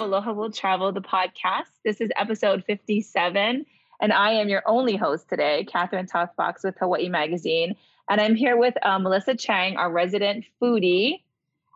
of 0.00 0.08
Aloha 0.08 0.32
Will 0.32 0.50
Travel, 0.50 0.92
the 0.92 1.02
podcast. 1.02 1.68
This 1.84 2.00
is 2.00 2.08
episode 2.16 2.64
57, 2.64 3.66
and 4.00 4.12
I 4.12 4.32
am 4.32 4.48
your 4.48 4.62
only 4.66 4.96
host 4.96 5.28
today, 5.28 5.66
Catherine 5.70 6.06
Toth-Fox 6.06 6.64
with 6.64 6.74
Hawaii 6.78 7.10
Magazine. 7.10 7.76
And 8.08 8.18
I'm 8.18 8.34
here 8.34 8.56
with 8.56 8.74
uh, 8.82 8.98
Melissa 8.98 9.34
Chang, 9.34 9.76
our 9.76 9.92
resident 9.92 10.46
foodie. 10.60 11.22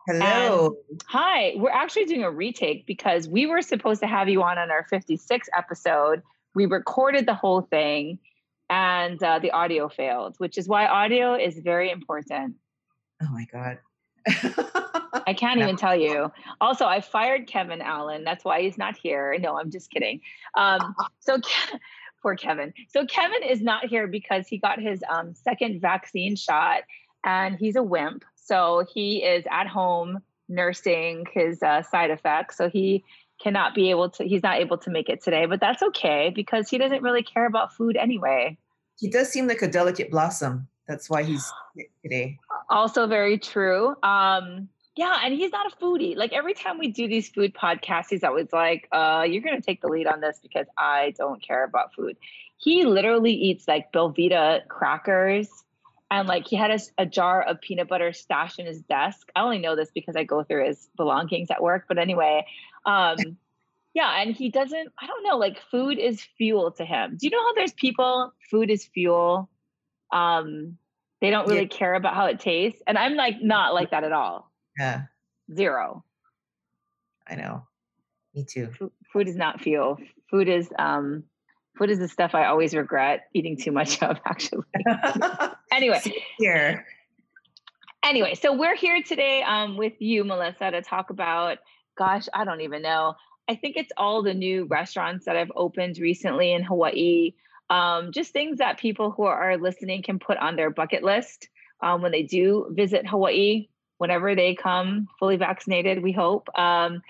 Hello. 0.07 0.75
And, 0.89 1.03
hi. 1.07 1.53
We're 1.55 1.69
actually 1.69 2.05
doing 2.05 2.23
a 2.23 2.31
retake 2.31 2.87
because 2.87 3.27
we 3.27 3.45
were 3.45 3.61
supposed 3.61 4.01
to 4.01 4.07
have 4.07 4.27
you 4.27 4.41
on 4.41 4.57
on 4.57 4.71
our 4.71 4.87
56th 4.91 5.41
episode. 5.55 6.23
We 6.55 6.65
recorded 6.65 7.27
the 7.27 7.35
whole 7.35 7.61
thing 7.61 8.17
and 8.71 9.21
uh, 9.21 9.37
the 9.37 9.51
audio 9.51 9.87
failed, 9.87 10.35
which 10.39 10.57
is 10.57 10.67
why 10.67 10.87
audio 10.87 11.35
is 11.35 11.59
very 11.59 11.91
important. 11.91 12.55
Oh 13.21 13.29
my 13.31 13.45
God. 13.51 13.77
I 14.27 15.33
can't 15.33 15.59
even 15.59 15.75
tell 15.75 15.95
you. 15.95 16.31
Also, 16.61 16.85
I 16.85 17.01
fired 17.01 17.47
Kevin 17.47 17.81
Allen. 17.81 18.23
That's 18.23 18.43
why 18.45 18.61
he's 18.61 18.77
not 18.77 18.97
here. 18.97 19.37
No, 19.39 19.57
I'm 19.57 19.71
just 19.71 19.89
kidding. 19.91 20.21
Um, 20.55 20.95
so, 21.19 21.39
Ke- 21.39 21.79
poor 22.21 22.35
Kevin. 22.35 22.73
So, 22.89 23.05
Kevin 23.05 23.43
is 23.43 23.61
not 23.61 23.85
here 23.85 24.07
because 24.07 24.47
he 24.47 24.57
got 24.57 24.79
his 24.79 25.03
um, 25.09 25.33
second 25.33 25.81
vaccine 25.81 26.35
shot 26.35 26.81
and 27.23 27.57
he's 27.57 27.75
a 27.75 27.83
wimp. 27.83 28.23
So, 28.35 28.85
he 28.93 29.23
is 29.23 29.45
at 29.49 29.67
home 29.67 30.19
nursing 30.47 31.25
his 31.33 31.61
uh, 31.63 31.81
side 31.81 32.11
effects. 32.11 32.57
So, 32.57 32.69
he 32.69 33.03
cannot 33.41 33.75
be 33.75 33.89
able 33.89 34.09
to, 34.11 34.23
he's 34.23 34.43
not 34.43 34.59
able 34.59 34.77
to 34.79 34.89
make 34.89 35.09
it 35.09 35.23
today, 35.23 35.45
but 35.45 35.59
that's 35.59 35.83
okay 35.83 36.31
because 36.33 36.69
he 36.69 36.77
doesn't 36.77 37.03
really 37.03 37.23
care 37.23 37.45
about 37.45 37.73
food 37.73 37.97
anyway. 37.97 38.57
He 38.97 39.09
does 39.09 39.29
seem 39.29 39.47
like 39.47 39.61
a 39.61 39.67
delicate 39.67 40.09
blossom. 40.09 40.67
That's 40.87 41.09
why 41.09 41.23
he's 41.23 41.51
today. 42.03 42.37
Also, 42.69 43.07
very 43.07 43.37
true. 43.37 43.95
Um, 44.03 44.69
yeah, 44.95 45.19
and 45.23 45.33
he's 45.33 45.51
not 45.51 45.71
a 45.71 45.75
foodie. 45.75 46.15
Like 46.15 46.31
every 46.31 46.53
time 46.53 46.77
we 46.77 46.87
do 46.89 47.07
these 47.07 47.27
food 47.29 47.53
podcasts, 47.53 48.07
he's 48.11 48.23
always 48.23 48.53
like, 48.53 48.87
uh, 48.91 49.25
you're 49.27 49.41
gonna 49.41 49.61
take 49.61 49.81
the 49.81 49.87
lead 49.87 50.07
on 50.07 50.21
this 50.21 50.39
because 50.41 50.67
I 50.77 51.13
don't 51.17 51.41
care 51.41 51.63
about 51.63 51.93
food. 51.93 52.17
He 52.57 52.85
literally 52.85 53.33
eats 53.33 53.67
like 53.67 53.91
Belvita 53.91 54.67
crackers 54.67 55.49
and 56.11 56.27
like 56.27 56.47
he 56.47 56.55
had 56.55 56.71
a, 56.71 56.79
a, 56.97 57.05
jar 57.05 57.41
of 57.41 57.59
peanut 57.61 57.89
butter 57.89 58.13
stashed 58.13 58.59
in 58.59 58.65
his 58.65 58.81
desk. 58.81 59.29
I 59.35 59.41
only 59.41 59.57
know 59.57 59.75
this 59.75 59.89
because 59.93 60.15
I 60.15 60.23
go 60.23 60.43
through 60.43 60.67
his 60.67 60.87
belongings 60.95 61.49
at 61.51 61.61
work. 61.61 61.85
But 61.87 61.97
anyway, 61.97 62.45
um, 62.85 63.17
yeah, 63.93 64.21
and 64.21 64.35
he 64.35 64.49
doesn't, 64.49 64.93
I 64.99 65.07
don't 65.07 65.23
know, 65.23 65.37
like 65.37 65.61
food 65.71 65.97
is 65.97 66.21
fuel 66.37 66.71
to 66.73 66.85
him. 66.85 67.17
Do 67.17 67.27
you 67.27 67.31
know 67.31 67.41
how 67.41 67.53
there's 67.53 67.73
people, 67.73 68.33
food 68.49 68.69
is 68.69 68.85
fuel? 68.85 69.49
Um, 70.11 70.77
they 71.21 71.29
don't 71.29 71.47
really 71.47 71.61
yeah. 71.61 71.77
care 71.77 71.95
about 71.95 72.13
how 72.13 72.25
it 72.25 72.39
tastes. 72.39 72.81
And 72.87 72.97
I'm 72.97 73.15
like 73.15 73.41
not 73.41 73.73
like 73.73 73.91
that 73.91 74.03
at 74.03 74.11
all. 74.11 74.51
Yeah. 74.77 75.03
Zero. 75.53 76.03
I 77.27 77.35
know. 77.35 77.63
Me 78.33 78.43
too. 78.43 78.69
F- 78.79 78.89
food 79.11 79.27
is 79.27 79.35
not 79.35 79.61
fuel. 79.61 79.97
Food 80.29 80.49
is 80.49 80.69
um 80.77 81.23
food 81.77 81.89
is 81.89 81.99
the 81.99 82.07
stuff 82.07 82.35
I 82.35 82.45
always 82.45 82.73
regret 82.75 83.27
eating 83.33 83.57
too 83.57 83.71
much 83.71 84.01
of 84.03 84.17
actually. 84.25 84.65
anyway. 85.71 86.01
Here. 86.37 86.85
Anyway, 88.03 88.35
so 88.35 88.53
we're 88.53 88.75
here 88.75 89.01
today 89.01 89.41
um 89.43 89.77
with 89.77 89.93
you, 89.99 90.23
Melissa, 90.23 90.71
to 90.71 90.81
talk 90.81 91.09
about 91.09 91.59
gosh, 91.97 92.27
I 92.33 92.43
don't 92.43 92.61
even 92.61 92.81
know. 92.81 93.15
I 93.47 93.55
think 93.55 93.77
it's 93.77 93.91
all 93.95 94.21
the 94.21 94.33
new 94.33 94.65
restaurants 94.65 95.25
that 95.25 95.37
I've 95.37 95.51
opened 95.55 95.97
recently 95.97 96.51
in 96.51 96.63
Hawaii. 96.63 97.33
Um, 97.69 98.11
just 98.11 98.31
things 98.31 98.59
that 98.59 98.77
people 98.77 99.11
who 99.11 99.23
are 99.23 99.57
listening 99.57 100.03
can 100.03 100.19
put 100.19 100.37
on 100.37 100.55
their 100.55 100.69
bucket 100.69 101.03
list 101.03 101.49
um, 101.81 102.01
when 102.01 102.11
they 102.11 102.23
do 102.23 102.67
visit 102.71 103.07
Hawaii 103.07 103.67
whenever 103.97 104.35
they 104.35 104.55
come 104.55 105.07
fully 105.19 105.37
vaccinated, 105.37 106.03
we 106.03 106.11
hope. 106.11 106.47
Um, 106.57 107.01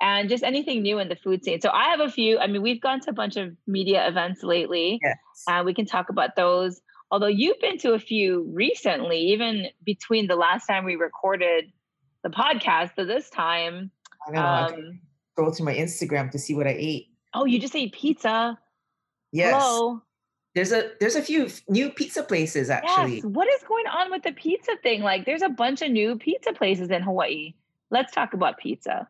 and 0.00 0.28
just 0.28 0.42
anything 0.42 0.82
new 0.82 0.98
in 0.98 1.08
the 1.08 1.16
food 1.16 1.44
scene. 1.44 1.60
So 1.60 1.70
I 1.70 1.84
have 1.90 2.00
a 2.00 2.10
few. 2.10 2.38
I 2.38 2.46
mean, 2.46 2.62
we've 2.62 2.80
gone 2.80 3.00
to 3.00 3.10
a 3.10 3.14
bunch 3.14 3.36
of 3.36 3.56
media 3.66 4.06
events 4.06 4.42
lately. 4.42 4.98
Yes. 5.02 5.16
Uh, 5.46 5.62
we 5.64 5.72
can 5.72 5.86
talk 5.86 6.10
about 6.10 6.36
those. 6.36 6.82
Although 7.10 7.28
you've 7.28 7.60
been 7.60 7.78
to 7.78 7.92
a 7.92 7.98
few 7.98 8.50
recently, 8.52 9.18
even 9.18 9.68
between 9.84 10.26
the 10.26 10.36
last 10.36 10.66
time 10.66 10.84
we 10.84 10.96
recorded 10.96 11.70
the 12.22 12.30
podcast 12.30 12.94
to 12.94 13.04
this 13.04 13.30
time. 13.30 13.90
I 14.26 14.32
know. 14.32 14.40
Um, 14.40 14.74
I 14.74 14.78
scroll 15.32 15.52
to 15.52 15.62
my 15.62 15.74
Instagram 15.74 16.30
to 16.32 16.38
see 16.38 16.54
what 16.54 16.66
I 16.66 16.74
ate. 16.76 17.08
Oh, 17.32 17.44
you 17.44 17.58
just 17.58 17.76
ate 17.76 17.92
pizza. 17.92 18.58
Yes. 19.34 19.52
Hello. 19.52 20.00
There's 20.54 20.70
a 20.70 20.92
there's 21.00 21.16
a 21.16 21.22
few 21.22 21.48
new 21.68 21.90
pizza 21.90 22.22
places 22.22 22.70
actually. 22.70 23.16
Yes. 23.16 23.24
What 23.24 23.48
is 23.48 23.64
going 23.66 23.86
on 23.88 24.12
with 24.12 24.22
the 24.22 24.30
pizza 24.30 24.76
thing? 24.80 25.02
Like 25.02 25.26
there's 25.26 25.42
a 25.42 25.48
bunch 25.48 25.82
of 25.82 25.90
new 25.90 26.16
pizza 26.16 26.52
places 26.52 26.90
in 26.90 27.02
Hawaii. 27.02 27.54
Let's 27.90 28.12
talk 28.12 28.32
about 28.32 28.58
pizza. 28.58 29.08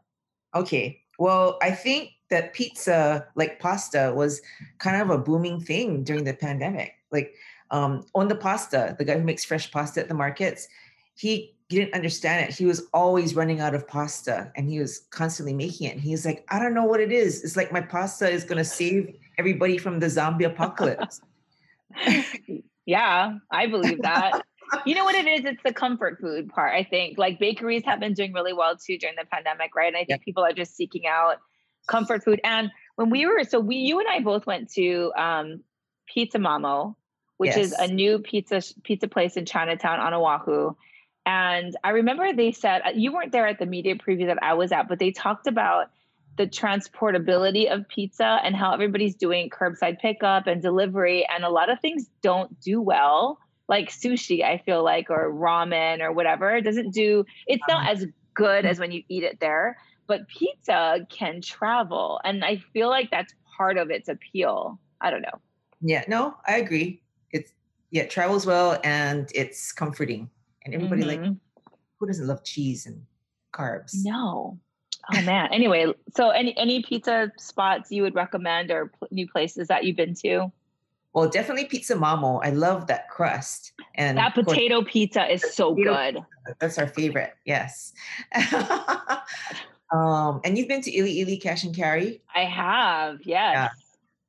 Okay. 0.54 1.02
Well, 1.18 1.58
I 1.60 1.72
think 1.72 2.12
that 2.30 2.54
pizza, 2.54 3.28
like 3.34 3.60
pasta, 3.60 4.14
was 4.16 4.40
kind 4.78 5.00
of 5.02 5.10
a 5.10 5.18
booming 5.18 5.60
thing 5.60 6.02
during 6.04 6.24
the 6.24 6.32
pandemic. 6.32 6.94
Like 7.12 7.34
um, 7.70 8.06
on 8.14 8.28
the 8.28 8.34
pasta, 8.34 8.96
the 8.98 9.04
guy 9.04 9.18
who 9.18 9.24
makes 9.24 9.44
fresh 9.44 9.70
pasta 9.70 10.00
at 10.00 10.08
the 10.08 10.14
markets, 10.14 10.68
he 11.16 11.54
didn't 11.68 11.92
understand 11.94 12.48
it. 12.48 12.56
He 12.56 12.64
was 12.64 12.86
always 12.94 13.34
running 13.34 13.60
out 13.60 13.74
of 13.74 13.86
pasta 13.86 14.50
and 14.56 14.70
he 14.70 14.80
was 14.80 15.00
constantly 15.10 15.52
making 15.52 15.88
it. 15.88 15.92
And 15.92 16.00
he's 16.00 16.24
like, 16.24 16.46
I 16.48 16.58
don't 16.58 16.72
know 16.72 16.84
what 16.84 17.00
it 17.00 17.12
is. 17.12 17.44
It's 17.44 17.56
like 17.56 17.72
my 17.72 17.82
pasta 17.82 18.28
is 18.28 18.44
going 18.44 18.58
to 18.58 18.64
save 18.64 19.14
everybody 19.38 19.78
from 19.78 20.00
the 20.00 20.10
zombie 20.10 20.44
apocalypse. 20.44 21.20
yeah, 22.86 23.34
I 23.50 23.66
believe 23.66 24.02
that. 24.02 24.42
you 24.84 24.94
know 24.94 25.04
what 25.04 25.14
it 25.14 25.26
is? 25.26 25.44
It's 25.44 25.62
the 25.62 25.72
comfort 25.72 26.18
food 26.20 26.48
part, 26.48 26.74
I 26.74 26.84
think. 26.84 27.18
Like 27.18 27.38
bakeries 27.38 27.84
have 27.84 28.00
been 28.00 28.14
doing 28.14 28.32
really 28.32 28.52
well 28.52 28.76
too 28.76 28.98
during 28.98 29.16
the 29.16 29.26
pandemic, 29.26 29.74
right? 29.74 29.88
And 29.88 29.96
I 29.96 30.00
think 30.00 30.20
yeah. 30.20 30.24
people 30.24 30.44
are 30.44 30.52
just 30.52 30.76
seeking 30.76 31.06
out 31.06 31.36
comfort 31.86 32.24
food. 32.24 32.40
And 32.44 32.70
when 32.96 33.10
we 33.10 33.26
were, 33.26 33.44
so 33.44 33.60
we, 33.60 33.76
you 33.76 33.98
and 33.98 34.08
I 34.08 34.20
both 34.20 34.46
went 34.46 34.70
to 34.72 35.12
um, 35.16 35.62
Pizza 36.06 36.38
Mamo, 36.38 36.94
which 37.36 37.56
yes. 37.56 37.66
is 37.66 37.72
a 37.72 37.88
new 37.88 38.18
pizza 38.18 38.62
pizza 38.84 39.08
place 39.08 39.36
in 39.36 39.44
Chinatown 39.44 40.00
on 40.00 40.14
Oahu. 40.14 40.74
And 41.26 41.76
I 41.82 41.90
remember 41.90 42.32
they 42.32 42.52
said 42.52 42.82
uh, 42.84 42.90
you 42.94 43.12
weren't 43.12 43.32
there 43.32 43.46
at 43.46 43.58
the 43.58 43.66
media 43.66 43.96
preview 43.96 44.26
that 44.26 44.42
I 44.42 44.54
was 44.54 44.72
at, 44.72 44.88
but 44.88 44.98
they 44.98 45.10
talked 45.10 45.46
about 45.46 45.90
the 46.36 46.46
transportability 46.46 47.72
of 47.72 47.86
pizza 47.88 48.40
and 48.42 48.56
how 48.56 48.72
everybody's 48.72 49.14
doing 49.14 49.50
curbside 49.50 49.98
pickup 50.00 50.46
and 50.46 50.60
delivery 50.60 51.26
and 51.32 51.44
a 51.44 51.48
lot 51.48 51.70
of 51.70 51.80
things 51.80 52.08
don't 52.22 52.58
do 52.60 52.80
well. 52.80 53.38
Like 53.66 53.88
sushi 53.88 54.44
i 54.44 54.58
feel 54.58 54.84
like 54.84 55.08
or 55.08 55.32
ramen 55.32 56.00
or 56.00 56.12
whatever 56.12 56.54
it 56.54 56.64
doesn't 56.64 56.90
do 56.90 57.24
it's 57.46 57.62
not 57.66 57.88
as 57.88 58.04
good 58.34 58.66
as 58.66 58.78
when 58.78 58.92
you 58.92 59.02
eat 59.08 59.22
it 59.22 59.40
there 59.40 59.78
but 60.06 60.28
pizza 60.28 61.06
can 61.08 61.40
travel 61.40 62.20
and 62.24 62.44
i 62.44 62.56
feel 62.74 62.90
like 62.90 63.10
that's 63.10 63.34
part 63.56 63.78
of 63.78 63.90
its 63.90 64.10
appeal. 64.10 64.78
I 65.00 65.10
don't 65.10 65.22
know. 65.22 65.40
Yeah 65.80 66.04
no 66.08 66.36
i 66.46 66.58
agree. 66.58 67.00
It's 67.30 67.52
yeah 67.90 68.02
it 68.02 68.10
travels 68.10 68.44
well 68.44 68.78
and 68.84 69.32
it's 69.34 69.72
comforting 69.72 70.28
and 70.66 70.74
everybody 70.74 71.04
mm-hmm. 71.04 71.22
like 71.22 71.32
who 71.98 72.06
doesn't 72.06 72.26
love 72.26 72.44
cheese 72.44 72.84
and 72.84 73.00
carbs? 73.54 73.92
No 73.94 74.58
Oh 75.12 75.22
man. 75.22 75.52
Anyway, 75.52 75.92
so 76.14 76.30
any 76.30 76.56
any 76.56 76.82
pizza 76.82 77.30
spots 77.38 77.90
you 77.90 78.02
would 78.02 78.14
recommend 78.14 78.70
or 78.70 78.86
pl- 78.86 79.08
new 79.10 79.28
places 79.28 79.68
that 79.68 79.84
you've 79.84 79.96
been 79.96 80.14
to? 80.16 80.50
Well, 81.12 81.28
definitely 81.28 81.66
Pizza 81.66 81.94
Mamo. 81.94 82.40
I 82.42 82.50
love 82.50 82.88
that 82.88 83.08
crust 83.08 83.72
and 83.94 84.18
that 84.18 84.34
potato 84.34 84.80
course, 84.80 84.92
pizza 84.92 85.32
is 85.32 85.54
so 85.54 85.72
good. 85.74 86.14
Pizza, 86.14 86.56
that's 86.58 86.78
our 86.78 86.88
favorite. 86.88 87.34
Yes. 87.44 87.92
um, 89.92 90.40
and 90.44 90.58
you've 90.58 90.66
been 90.66 90.80
to 90.82 90.90
Ili 90.90 91.20
Ili 91.20 91.36
Cash 91.36 91.62
and 91.64 91.74
Carry? 91.74 92.20
I 92.34 92.44
have. 92.44 93.20
Yes. 93.24 93.54
Yeah. 93.54 93.68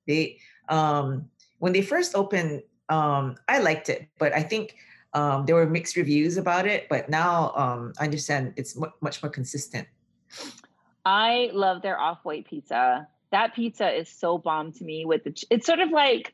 They 0.07 0.37
um 0.69 1.29
when 1.59 1.73
they 1.73 1.81
first 1.81 2.15
opened, 2.15 2.61
um, 2.89 3.37
I 3.47 3.59
liked 3.59 3.89
it, 3.89 4.07
but 4.19 4.33
I 4.33 4.43
think 4.43 4.75
um, 5.13 5.45
there 5.45 5.55
were 5.55 5.65
mixed 5.65 5.95
reviews 5.95 6.37
about 6.37 6.67
it. 6.67 6.87
But 6.89 7.09
now 7.09 7.53
um, 7.55 7.93
I 7.99 8.03
understand 8.03 8.53
it's 8.57 8.77
much 9.01 9.23
more 9.23 9.31
consistent. 9.31 9.87
I 11.05 11.51
love 11.53 11.83
their 11.83 11.99
off-white 11.99 12.47
pizza. 12.47 13.07
That 13.31 13.53
pizza 13.53 13.89
is 13.95 14.09
so 14.09 14.37
bomb 14.37 14.71
to 14.73 14.83
me. 14.83 15.05
With 15.05 15.23
the, 15.23 15.45
it's 15.51 15.65
sort 15.65 15.79
of 15.79 15.91
like 15.91 16.33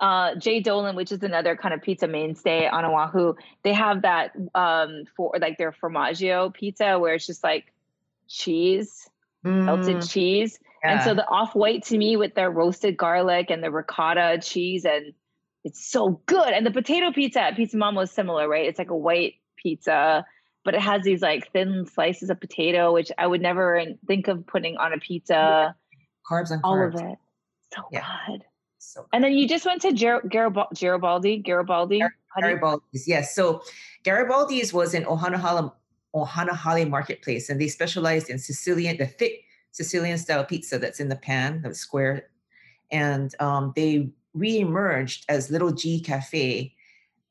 uh, 0.00 0.36
J. 0.36 0.60
Dolan, 0.60 0.96
which 0.96 1.12
is 1.12 1.22
another 1.22 1.56
kind 1.56 1.74
of 1.74 1.82
pizza 1.82 2.08
mainstay 2.08 2.66
on 2.66 2.84
Oahu. 2.84 3.34
They 3.64 3.74
have 3.74 4.02
that 4.02 4.32
um, 4.54 5.04
for 5.16 5.34
like 5.40 5.58
their 5.58 5.72
formaggio 5.72 6.54
pizza, 6.54 6.98
where 6.98 7.14
it's 7.14 7.26
just 7.26 7.44
like 7.44 7.72
cheese, 8.28 9.10
mm. 9.44 9.64
melted 9.64 10.06
cheese. 10.08 10.58
Yeah. 10.82 10.92
And 10.92 11.02
so 11.02 11.14
the 11.14 11.26
off-white 11.26 11.84
to 11.86 11.98
me 11.98 12.16
with 12.16 12.34
their 12.34 12.50
roasted 12.50 12.96
garlic 12.96 13.50
and 13.50 13.62
the 13.62 13.70
ricotta 13.70 14.38
cheese, 14.40 14.84
and 14.84 15.12
it's 15.64 15.84
so 15.84 16.20
good. 16.26 16.52
And 16.52 16.64
the 16.64 16.70
potato 16.70 17.12
pizza 17.12 17.42
at 17.42 17.56
Pizza 17.56 17.76
Mamo 17.76 18.04
is 18.04 18.12
similar, 18.12 18.48
right? 18.48 18.66
It's 18.66 18.78
like 18.78 18.90
a 18.90 18.96
white 18.96 19.34
pizza 19.56 20.24
but 20.68 20.74
it 20.74 20.82
has 20.82 21.02
these 21.02 21.22
like 21.22 21.50
thin 21.52 21.86
slices 21.86 22.28
of 22.28 22.38
potato, 22.38 22.92
which 22.92 23.10
I 23.16 23.26
would 23.26 23.40
never 23.40 23.82
think 24.06 24.28
of 24.28 24.46
putting 24.46 24.76
on 24.76 24.92
a 24.92 24.98
pizza. 24.98 25.32
Yeah. 25.32 25.72
Carbs 26.30 26.50
and 26.50 26.62
carbs, 26.62 26.66
all 26.66 26.76
carbs. 26.76 26.94
of 26.94 27.12
it. 27.12 27.18
So 27.74 27.82
yeah. 27.90 28.04
good. 28.26 28.44
So 28.76 29.00
good. 29.00 29.08
And 29.14 29.24
then 29.24 29.32
you 29.32 29.48
just 29.48 29.64
went 29.64 29.80
to 29.80 29.94
Ger- 29.94 30.20
Garibaldi, 30.28 31.38
Garibaldi. 31.38 32.02
Garibaldi's, 32.38 33.08
yes. 33.08 33.34
So 33.34 33.62
Garibaldi's 34.04 34.74
was 34.74 34.92
in 34.92 35.04
Ohanahale, 35.04 35.72
Ohanahale 36.14 36.86
Marketplace, 36.86 37.48
and 37.48 37.58
they 37.58 37.68
specialized 37.68 38.28
in 38.28 38.38
Sicilian, 38.38 38.98
the 38.98 39.06
thick 39.06 39.44
Sicilian 39.70 40.18
style 40.18 40.44
pizza 40.44 40.78
that's 40.78 41.00
in 41.00 41.08
the 41.08 41.16
pan, 41.16 41.62
the 41.62 41.74
square, 41.74 42.28
and 42.90 43.34
um, 43.40 43.72
they 43.74 44.10
re-emerged 44.34 45.24
as 45.30 45.50
Little 45.50 45.72
G 45.72 45.98
Cafe 45.98 46.74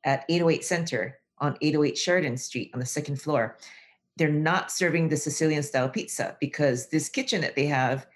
at 0.02 0.24
808 0.28 0.64
Center 0.64 1.18
on 1.40 1.56
808 1.60 1.96
Sheridan 1.98 2.36
Street 2.36 2.70
on 2.74 2.80
the 2.80 2.86
second 2.86 3.20
floor. 3.20 3.56
They're 4.16 4.28
not 4.30 4.70
serving 4.72 5.08
the 5.08 5.16
Sicilian 5.16 5.62
style 5.62 5.88
pizza 5.88 6.36
because 6.40 6.88
this 6.88 7.08
kitchen 7.08 7.40
that 7.42 7.54
they 7.54 7.66
have 7.66 8.06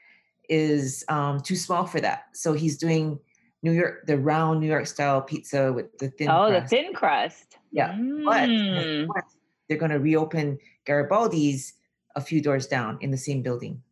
is 0.48 1.04
um, 1.08 1.40
too 1.40 1.56
small 1.56 1.86
for 1.86 2.00
that. 2.00 2.24
So 2.34 2.52
he's 2.52 2.76
doing 2.76 3.18
New 3.62 3.72
York, 3.72 4.06
the 4.06 4.18
round 4.18 4.60
New 4.60 4.66
York 4.66 4.86
style 4.86 5.22
pizza 5.22 5.72
with 5.72 5.96
the 5.98 6.08
thin. 6.10 6.28
Oh, 6.28 6.48
crust. 6.48 6.70
the 6.70 6.76
thin 6.76 6.92
crust. 6.94 7.56
Yeah, 7.70 7.92
Mm. 7.92 9.06
but 9.06 9.24
they're 9.68 9.78
going 9.78 9.92
to 9.92 10.00
reopen 10.00 10.58
Garibaldi's 10.84 11.74
a 12.16 12.20
few 12.20 12.40
doors 12.42 12.66
down 12.66 12.98
in 13.00 13.10
the 13.10 13.16
same 13.16 13.40
building. 13.42 13.82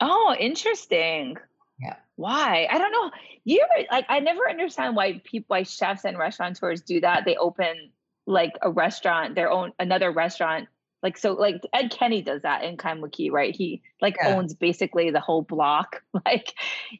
Oh, 0.00 0.34
interesting. 0.40 1.36
Yeah. 1.80 1.96
Why? 2.16 2.66
I 2.70 2.78
don't 2.78 2.90
know. 2.90 3.10
You 3.44 3.64
like 3.92 4.06
I 4.08 4.18
never 4.20 4.48
understand 4.48 4.96
why 4.96 5.20
people 5.24 5.46
why 5.48 5.62
chefs 5.62 6.04
and 6.04 6.18
restaurateurs 6.18 6.80
do 6.82 7.00
that. 7.00 7.24
They 7.24 7.36
open 7.36 7.90
like 8.28 8.52
a 8.62 8.70
restaurant, 8.70 9.34
their 9.34 9.50
own 9.50 9.72
another 9.78 10.10
restaurant. 10.12 10.68
Like 11.02 11.16
so 11.16 11.32
like 11.32 11.62
Ed 11.72 11.90
Kenny 11.90 12.22
does 12.22 12.42
that 12.42 12.64
in 12.64 12.76
Kaimuki, 12.76 13.30
right? 13.30 13.54
He 13.54 13.82
like 14.02 14.16
Yeah. 14.20 14.34
owns 14.34 14.52
basically 14.54 15.10
the 15.10 15.20
whole 15.20 15.42
block. 15.42 16.02
Like 16.24 16.52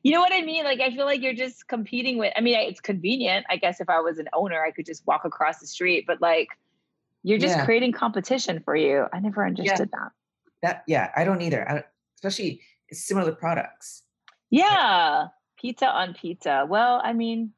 you 0.03 0.13
know 0.13 0.21
what 0.21 0.33
I 0.33 0.43
mean? 0.43 0.65
Like 0.65 0.81
I 0.81 0.91
feel 0.91 1.05
like 1.05 1.21
you're 1.23 1.35
just 1.35 1.67
competing 1.69 2.17
with 2.19 2.33
I 2.37 2.41
mean 2.41 2.55
it's 2.59 2.81
convenient. 2.81 3.45
I 3.51 3.57
guess 3.57 3.81
if 3.81 3.89
I 3.91 4.01
was 4.01 4.19
an 4.19 4.29
owner, 4.33 4.65
I 4.65 4.71
could 4.71 4.87
just 4.87 5.07
walk 5.07 5.25
across 5.25 5.59
the 5.59 5.67
street, 5.67 6.05
but 6.07 6.21
like 6.21 6.49
you're 7.25 7.39
just 7.39 7.57
Yeah. 7.57 7.65
creating 7.65 7.93
competition 7.93 8.63
for 8.65 8.77
you. 8.77 9.07
I 9.13 9.19
never 9.21 9.45
understood 9.45 9.91
that. 9.91 10.13
That 10.63 10.85
yeah, 10.87 11.11
I 11.15 11.25
don't 11.25 11.43
either. 11.43 11.69
I, 11.69 11.85
especially 12.17 12.61
similar 12.93 13.33
products. 13.33 14.05
Yeah, 14.51 15.27
pizza 15.59 15.89
on 15.89 16.15
pizza. 16.15 16.65
Well, 16.69 17.01
I 17.05 17.13
mean, 17.13 17.53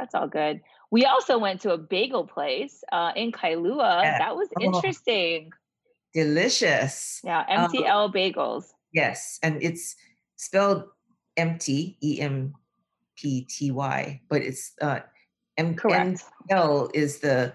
that's 0.00 0.14
all 0.14 0.26
good. 0.28 0.62
We 0.90 1.04
also 1.04 1.36
went 1.38 1.60
to 1.62 1.72
a 1.72 1.78
bagel 1.78 2.24
place 2.26 2.82
uh, 2.90 3.12
in 3.14 3.32
Kailua. 3.32 4.02
Yeah. 4.02 4.18
That 4.18 4.34
was 4.34 4.48
Oh. 4.56 4.62
interesting. 4.64 5.52
Delicious. 6.14 7.20
Yeah, 7.22 7.44
Um, 7.48 7.70
MTL 7.70 8.12
bagels. 8.12 8.64
Yes, 8.92 9.38
and 9.42 9.62
it's 9.62 9.94
spelled 10.36 10.84
empty, 11.36 11.96
E 12.02 12.18
M 12.20 12.54
P 13.16 13.42
T 13.44 13.70
Y, 13.70 14.20
but 14.28 14.42
it's 14.42 14.72
uh, 14.80 15.00
M- 15.56 15.74
Correct. 15.76 16.24
MTL 16.50 16.90
is 16.94 17.20
the 17.20 17.52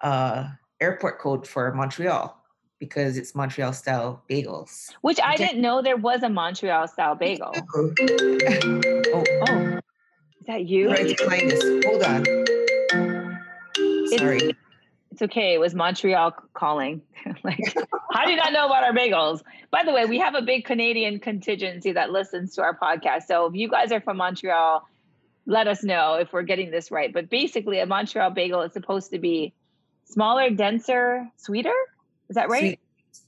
uh, 0.00 0.48
airport 0.80 1.18
code 1.18 1.46
for 1.46 1.74
Montreal 1.74 2.34
because 2.78 3.18
it's 3.18 3.34
Montreal 3.34 3.72
style 3.74 4.22
bagels. 4.30 4.90
Which 5.02 5.18
I 5.22 5.36
didn't 5.36 5.60
know 5.60 5.82
there 5.82 5.96
was 5.96 6.22
a 6.22 6.28
Montreal 6.30 6.86
style 6.88 7.16
bagel. 7.16 7.52
oh, 7.74 9.24
Oh, 9.48 9.80
that 10.48 10.66
you? 10.66 10.88
find. 11.28 11.52
Hold 11.84 12.02
on. 12.02 12.24
Sorry. 14.16 14.56
It's 15.12 15.22
okay. 15.22 15.54
It 15.54 15.60
was 15.60 15.74
Montreal 15.74 16.34
calling. 16.54 17.02
like, 17.44 17.58
how 18.12 18.24
do 18.24 18.30
you 18.30 18.36
not 18.36 18.52
know 18.52 18.66
about 18.66 18.82
our 18.82 18.92
bagels? 18.92 19.42
By 19.70 19.84
the 19.84 19.92
way, 19.92 20.06
we 20.06 20.18
have 20.18 20.34
a 20.34 20.42
big 20.42 20.64
Canadian 20.64 21.20
contingency 21.20 21.92
that 21.92 22.10
listens 22.10 22.54
to 22.54 22.62
our 22.62 22.76
podcast. 22.76 23.24
So 23.28 23.46
if 23.46 23.54
you 23.54 23.68
guys 23.68 23.92
are 23.92 24.00
from 24.00 24.16
Montreal, 24.16 24.88
let 25.46 25.68
us 25.68 25.84
know 25.84 26.14
if 26.14 26.32
we're 26.32 26.42
getting 26.42 26.70
this 26.70 26.90
right. 26.90 27.12
But 27.12 27.30
basically, 27.30 27.78
a 27.78 27.86
Montreal 27.86 28.30
bagel 28.30 28.62
is 28.62 28.72
supposed 28.72 29.10
to 29.10 29.18
be 29.18 29.52
smaller, 30.04 30.50
denser, 30.50 31.28
sweeter. 31.36 31.74
Is 32.28 32.36
that 32.36 32.48
right? 32.48 32.60
Sweet. 32.60 32.80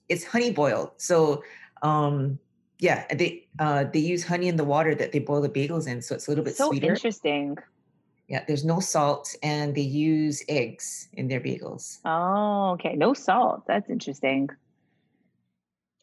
It's 0.09 0.25
honey 0.25 0.53
boiled. 0.53 0.93
So 0.97 1.45
um 1.83 2.39
yeah, 2.81 3.07
they 3.15 3.47
uh 3.59 3.85
they 3.93 3.99
use 4.01 4.25
honey 4.25 4.49
in 4.49 4.57
the 4.57 4.65
water 4.65 4.95
that 4.95 5.13
they 5.13 5.19
boil 5.21 5.41
the 5.43 5.49
bagels 5.49 5.87
in, 5.87 6.03
so 6.03 6.15
it's 6.15 6.27
a 6.27 6.31
little 6.31 6.45
bit 6.45 6.57
So 6.57 6.69
sweeter. 6.71 6.89
interesting. 6.89 7.57
Yeah, 8.29 8.45
there's 8.47 8.65
no 8.65 8.79
salt 8.81 9.35
and 9.43 9.75
they 9.75 9.81
use 9.83 10.43
eggs 10.49 11.09
in 11.15 11.29
their 11.29 11.41
bagels. 11.41 11.99
Oh, 12.05 12.73
okay. 12.75 12.95
No 12.95 13.13
salt. 13.13 13.65
That's 13.67 13.91
interesting. 13.91 14.49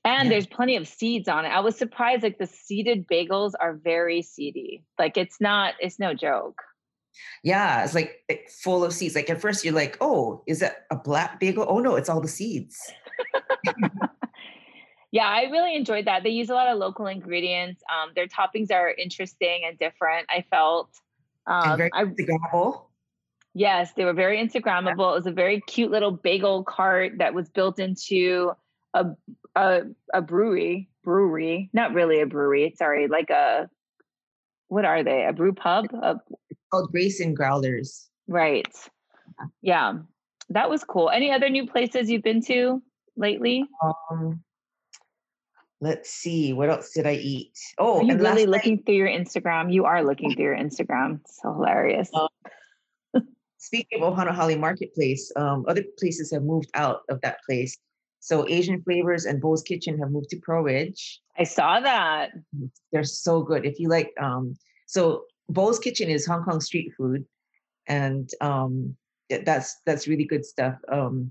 And 0.04 0.26
Yeah. 0.26 0.30
there's 0.32 0.46
plenty 0.48 0.76
of 0.76 0.88
seeds 0.88 1.28
on 1.30 1.46
it. 1.46 1.50
I 1.50 1.62
was 1.62 1.78
surprised 1.78 2.24
like 2.24 2.38
the 2.38 2.46
seeded 2.48 3.08
bagels 3.08 3.54
are 3.60 3.74
very 3.74 4.22
seedy. 4.22 4.84
Like 5.00 5.16
it's 5.18 5.40
not, 5.42 5.76
it's 5.80 6.00
no 6.00 6.14
joke. 6.14 6.62
Yeah, 7.44 7.84
it's 7.86 7.96
like 7.96 8.24
it- 8.30 8.50
full 8.52 8.84
of 8.84 8.94
seeds. 8.94 9.16
Like 9.16 9.30
at 9.30 9.42
first 9.42 9.64
you're 9.66 9.74
like, 9.74 9.98
"Oh, 10.02 10.44
is 10.48 10.60
that 10.60 10.86
a 10.92 10.96
black 10.98 11.40
bagel?" 11.40 11.66
Oh 11.68 11.80
no, 11.80 11.96
it's 11.96 12.10
all 12.10 12.22
the 12.22 12.28
seeds. 12.28 12.78
Yeah, 15.18 15.28
I 15.28 15.46
really 15.50 15.76
enjoyed 15.76 16.06
that. 16.06 16.22
They 16.22 16.30
use 16.30 16.52
a 16.52 16.54
lot 16.54 16.68
of 16.68 16.78
local 16.78 17.08
ingredients. 17.08 17.82
Um, 17.92 18.12
their 18.14 18.28
toppings 18.28 18.72
are 18.72 18.88
interesting 18.88 19.62
and 19.68 19.76
different. 19.80 20.28
I 20.30 20.46
felt. 20.52 20.92
Um, 21.48 21.76
very 21.76 21.90
I, 21.92 22.04
Instagrammable. 22.04 22.84
yes, 23.56 23.94
they 23.94 24.06
were 24.06 24.14
very 24.14 24.38
Instagrammable. 24.38 25.10
It 25.14 25.16
was 25.16 25.26
a 25.26 25.32
very 25.32 25.60
cute 25.62 25.90
little 25.90 26.12
bagel 26.12 26.64
cart 26.64 27.14
that 27.18 27.34
was 27.34 27.50
built 27.50 27.80
into 27.80 28.52
a 28.94 29.08
a, 29.56 29.86
a 30.14 30.22
brewery. 30.22 30.88
Brewery, 31.04 31.72
not 31.74 31.96
really 31.96 32.22
a 32.22 32.28
brewery. 32.28 32.76
Sorry, 32.78 33.08
like 33.08 33.32
a 33.32 33.72
what 34.68 34.86
are 34.86 35.04
they? 35.04 35.26
A 35.26 35.34
brew 35.34 35.54
pub? 35.54 35.86
A, 35.96 36.20
called 36.70 36.92
Grace 36.92 37.20
and 37.22 37.36
Growlers. 37.36 38.08
right. 38.28 38.68
Yeah, 39.64 39.94
that 40.50 40.70
was 40.70 40.84
cool. 40.84 41.10
Any 41.10 41.32
other 41.32 41.50
new 41.50 41.66
places 41.66 42.08
you've 42.08 42.22
been 42.22 42.44
to 42.44 42.84
lately? 43.16 43.66
Um, 44.12 44.44
let's 45.82 46.10
see, 46.10 46.54
what 46.54 46.70
else 46.70 46.92
did 46.94 47.06
I 47.06 47.14
eat? 47.16 47.54
Oh, 47.78 48.00
Are 48.00 48.04
you 48.04 48.12
and 48.12 48.20
really 48.22 48.24
last 48.24 48.38
night- 48.38 48.50
looking 48.50 48.84
through 48.84 48.96
your 48.96 49.08
Instagram? 49.08 49.72
You 49.74 49.86
are 49.86 50.04
looking 50.04 50.34
through 50.34 50.46
your 50.46 50.56
Instagram. 50.58 51.20
It's 51.22 51.40
so 51.42 51.54
hilarious. 51.54 52.10
Oh. 52.14 52.30
speaking 53.58 54.02
of 54.02 54.14
Ohana 54.14 54.34
Hale 54.36 54.58
Marketplace, 54.58 55.32
um, 55.36 55.66
other 55.68 55.84
places 56.00 56.32
have 56.32 56.44
moved 56.44 56.70
out 56.74 57.02
of 57.10 57.20
that 57.22 57.38
place. 57.48 57.78
So 58.20 58.48
Asian 58.48 58.82
Flavors 58.82 59.26
and 59.26 59.40
Bo's 59.42 59.62
Kitchen 59.62 59.98
have 60.00 60.12
moved 60.12 60.30
to 60.30 60.38
Pearl 60.38 60.64
Ridge. 60.64 61.22
I 61.38 61.44
saw 61.44 61.80
that. 61.80 62.32
They're 62.92 63.04
so 63.04 63.42
good. 63.42 63.66
If 63.66 63.80
you 63.80 63.90
like, 63.90 64.12
um, 64.20 64.56
so 64.86 65.24
Bo's 65.50 65.80
Kitchen 65.80 66.10
is 66.10 66.26
Hong 66.26 66.44
Kong 66.44 66.60
street 66.60 66.92
food, 66.98 67.26
and 67.88 68.30
um, 68.42 68.96
that's 69.30 69.78
that's 69.86 70.08
really 70.08 70.26
good 70.26 70.46
stuff. 70.46 70.76
Um, 70.92 71.30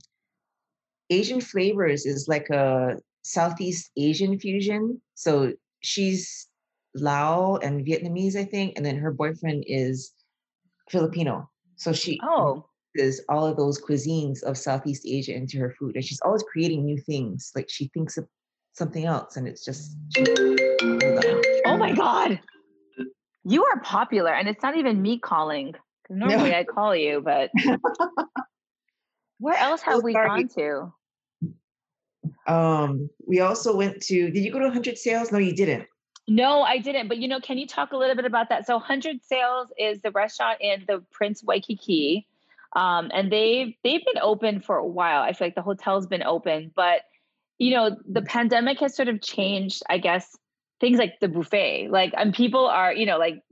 Asian 1.11 1.41
Flavors 1.41 2.07
is 2.07 2.29
like 2.29 2.49
a 2.51 2.97
Southeast 3.27 3.91
Asian 3.97 4.39
fusion. 4.39 5.01
So 5.15 5.53
she's 5.81 6.49
Lao 6.95 7.57
and 7.57 7.85
Vietnamese, 7.85 8.37
I 8.37 8.45
think, 8.45 8.75
and 8.77 8.87
then 8.87 8.97
her 8.97 9.13
boyfriend 9.13 9.65
is 9.67 10.13
Filipino. 10.89 11.51
So 11.75 11.93
she 11.93 12.21
Oh, 12.23 12.69
is 12.95 13.23
all 13.29 13.45
of 13.45 13.57
those 13.57 13.83
cuisines 13.83 14.43
of 14.45 14.57
Southeast 14.57 15.03
Asia 15.05 15.35
into 15.35 15.59
her 15.59 15.75
food, 15.79 15.97
and 15.97 16.05
she's 16.05 16.21
always 16.21 16.45
creating 16.45 16.85
new 16.85 16.99
things. 16.99 17.51
Like 17.55 17.69
she 17.69 17.89
thinks 17.89 18.17
of 18.17 18.27
something 18.73 19.05
else, 19.05 19.37
and 19.37 19.49
it's 19.49 19.65
just. 19.65 19.97
Oh 21.67 21.77
my 21.79 21.93
God. 21.95 22.41
You 23.45 23.65
are 23.65 23.81
popular, 23.81 24.33
and 24.33 24.49
it's 24.49 24.63
not 24.63 24.77
even 24.77 25.03
me 25.03 25.19
calling. 25.19 25.75
Normally 26.09 26.55
I 26.55 26.63
call 26.63 26.95
you, 26.95 27.21
but 27.21 27.51
where 29.39 29.59
else 29.59 29.83
have 29.83 29.97
Oh, 29.97 30.01
we 30.01 30.13
sorry. 30.13 30.29
gone 30.29 30.49
to? 30.57 30.93
Um, 32.49 33.11
we 33.27 33.41
also 33.41 33.77
went 33.77 34.03
to. 34.03 34.31
Did 34.31 34.45
you 34.45 34.53
go 34.53 34.59
to 34.59 34.71
Hundred 34.71 34.99
Sails? 34.99 35.33
No, 35.33 35.39
you 35.39 35.55
didn't. 35.55 35.87
No, 36.29 36.63
I 36.63 36.79
didn't. 36.79 37.09
But 37.09 37.19
you 37.19 37.29
know, 37.29 37.41
can 37.41 37.59
you 37.59 37.67
talk 37.67 37.93
a 37.93 37.97
little 37.97 38.17
bit 38.17 38.25
about 38.25 38.49
that? 38.49 38.67
So, 38.67 38.79
Hundred 38.79 39.25
Sails 39.25 39.69
is 39.79 40.01
the 40.01 40.11
restaurant 40.11 40.61
in 40.61 40.85
the 40.87 41.03
Prince 41.13 41.43
Waikiki, 41.45 42.27
um, 42.75 43.11
and 43.15 43.31
they've 43.31 43.75
they've 43.85 44.05
been 44.05 44.21
open 44.23 44.61
for 44.61 44.77
a 44.77 44.87
while. 44.87 45.23
I 45.23 45.33
feel 45.33 45.47
like 45.47 45.55
the 45.55 45.63
hotel's 45.63 46.07
been 46.07 46.23
open, 46.23 46.73
but 46.75 47.03
you 47.59 47.75
know, 47.75 47.97
the 48.07 48.23
pandemic 48.23 48.81
has 48.81 48.95
sort 48.95 49.09
of 49.09 49.21
changed. 49.23 49.83
I 49.89 49.99
guess 49.99 50.37
things 50.81 50.99
like 50.99 51.15
the 51.21 51.29
buffet, 51.29 51.89
like 51.91 52.13
and 52.17 52.35
people 52.35 52.67
are, 52.67 52.93
you 52.93 53.07
know, 53.07 53.19
like 53.19 53.43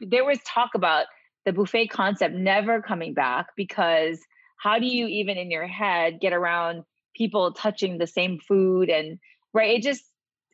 there 0.00 0.24
was 0.24 0.38
talk 0.44 0.70
about 0.74 1.06
the 1.44 1.52
buffet 1.52 1.88
concept 1.88 2.34
never 2.34 2.82
coming 2.82 3.14
back 3.14 3.48
because 3.56 4.20
how 4.56 4.78
do 4.78 4.86
you 4.86 5.06
even 5.06 5.36
in 5.36 5.50
your 5.50 5.66
head 5.66 6.20
get 6.20 6.32
around 6.32 6.84
people 7.14 7.52
touching 7.52 7.98
the 7.98 8.06
same 8.06 8.38
food 8.38 8.88
and 8.88 9.18
right? 9.52 9.78
It 9.78 9.82
just 9.82 10.04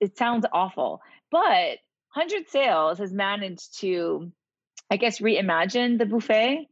it 0.01 0.17
sounds 0.17 0.47
awful. 0.53 1.01
But 1.31 1.79
100 2.15 2.49
Sails 2.49 2.99
has 2.99 3.13
managed 3.13 3.81
to, 3.81 4.31
I 4.91 4.97
guess, 4.97 5.21
reimagine 5.21 5.99
the 5.99 6.07
buffet. 6.07 6.69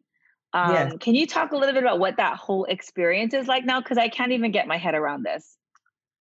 Um, 0.54 0.72
Yes. 0.72 0.92
Can 1.00 1.14
you 1.14 1.26
talk 1.26 1.52
a 1.52 1.56
little 1.56 1.74
bit 1.74 1.82
about 1.82 1.98
what 1.98 2.16
that 2.18 2.36
whole 2.36 2.64
experience 2.64 3.34
is 3.34 3.48
like 3.48 3.64
now? 3.64 3.80
Because 3.80 3.98
I 3.98 4.08
can't 4.08 4.32
even 4.32 4.52
get 4.52 4.66
my 4.66 4.76
head 4.76 4.94
around 4.94 5.24
this. 5.24 5.56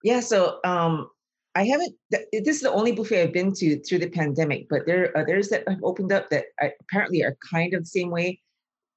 Yeah. 0.03 0.22
So 0.22 0.60
um, 0.63 1.10
I 1.53 1.65
haven't. 1.65 1.96
This 2.10 2.56
is 2.56 2.62
the 2.62 2.72
only 2.72 2.94
buffet 2.94 3.24
I've 3.24 3.34
been 3.34 3.53
to 3.56 3.80
through 3.82 4.00
the 4.00 4.10
pandemic, 4.10 4.68
but 4.70 4.86
there 4.86 5.03
are 5.03 5.18
others 5.18 5.50
that 5.50 5.68
have 5.68 5.84
opened 5.84 6.12
up 6.12 6.30
that 6.30 6.46
apparently 6.82 7.24
are 7.24 7.38
kind 7.51 7.74
of 7.74 7.82
the 7.82 7.89
same 7.89 8.10
way. 8.10 8.39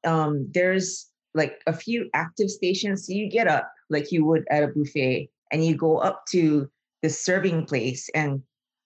Um, 0.06 0.48
there's 0.52 1.10
like 1.34 1.60
a 1.66 1.72
few 1.72 2.08
active 2.14 2.50
stations. 2.50 3.06
So 3.06 3.12
you 3.12 3.28
get 3.28 3.48
up 3.48 3.70
like 3.90 4.12
you 4.12 4.24
would 4.24 4.44
at 4.50 4.62
a 4.62 4.68
buffet, 4.68 5.30
and 5.50 5.64
you 5.64 5.76
go 5.76 5.98
up 5.98 6.24
to 6.30 6.70
the 7.02 7.10
serving 7.10 7.66
place, 7.66 8.08
and 8.14 8.42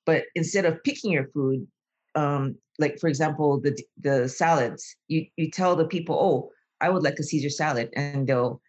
but 0.06 0.24
instead 0.34 0.64
of 0.64 0.82
picking 0.82 1.12
your 1.12 1.28
food, 1.28 1.66
um, 2.14 2.56
like 2.78 2.98
for 2.98 3.08
example, 3.08 3.60
the 3.60 3.78
the 4.00 4.28
salads, 4.28 4.96
you 5.08 5.26
you 5.36 5.50
tell 5.50 5.76
the 5.76 5.86
people, 5.86 6.16
oh, 6.16 6.50
I 6.80 6.90
would 6.90 7.02
like 7.02 7.18
a 7.18 7.22
Caesar 7.22 7.50
salad, 7.50 7.90
and 7.94 8.26
they'll 8.26 8.60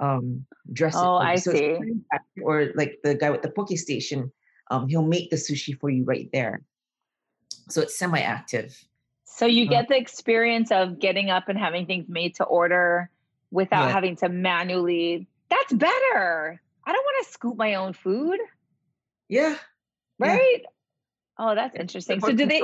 um, 0.00 0.44
dress 0.72 0.94
oh, 0.96 1.18
it. 1.18 1.24
I 1.24 1.36
so 1.36 1.52
see. 1.52 1.78
Or 2.42 2.72
like 2.74 2.98
the 3.02 3.14
guy 3.14 3.30
with 3.30 3.42
the 3.42 3.50
poke 3.50 3.76
station, 3.76 4.32
um, 4.70 4.88
he'll 4.88 5.06
make 5.06 5.30
the 5.30 5.36
sushi 5.36 5.78
for 5.78 5.90
you 5.90 6.04
right 6.04 6.28
there. 6.32 6.62
So 7.68 7.80
it's 7.80 7.98
semi-active. 7.98 8.76
So 9.24 9.46
you 9.46 9.66
uh 9.66 9.70
get 9.70 9.88
the 9.88 9.96
experience 9.96 10.70
of 10.70 10.98
getting 10.98 11.30
up 11.30 11.48
and 11.48 11.58
having 11.58 11.86
things 11.86 12.08
made 12.08 12.34
to 12.36 12.44
order 12.44 13.10
without 13.56 13.86
yeah. 13.86 13.92
having 13.92 14.16
to 14.16 14.28
manually. 14.28 15.26
That's 15.48 15.72
better. 15.72 16.60
I 16.86 16.92
don't 16.92 17.04
want 17.04 17.26
to 17.26 17.32
scoop 17.32 17.56
my 17.56 17.74
own 17.74 17.94
food. 17.94 18.38
Yeah. 19.28 19.56
Right? 20.18 20.60
Yeah. 20.62 20.68
Oh, 21.38 21.54
that's 21.54 21.74
interesting. 21.74 22.20
So 22.20 22.32
do 22.32 22.46
they 22.46 22.62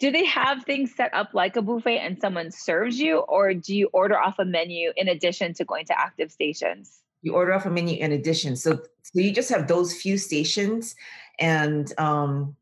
do 0.00 0.10
they 0.10 0.24
have 0.24 0.64
things 0.64 0.94
set 0.94 1.14
up 1.14 1.30
like 1.34 1.56
a 1.56 1.62
buffet 1.62 1.98
and 1.98 2.18
someone 2.18 2.50
serves 2.50 2.98
you 2.98 3.18
or 3.18 3.54
do 3.54 3.76
you 3.76 3.88
order 3.92 4.18
off 4.18 4.38
a 4.38 4.44
menu 4.44 4.92
in 4.96 5.08
addition 5.08 5.54
to 5.54 5.64
going 5.64 5.86
to 5.86 5.98
active 5.98 6.32
stations? 6.32 7.00
You 7.22 7.34
order 7.34 7.52
off 7.52 7.66
a 7.66 7.70
menu 7.70 7.96
in 7.96 8.10
addition. 8.12 8.56
So 8.56 8.80
so 9.02 9.20
you 9.20 9.32
just 9.32 9.50
have 9.50 9.68
those 9.68 9.94
few 9.94 10.18
stations 10.18 10.96
and 11.38 11.92
um 11.98 12.56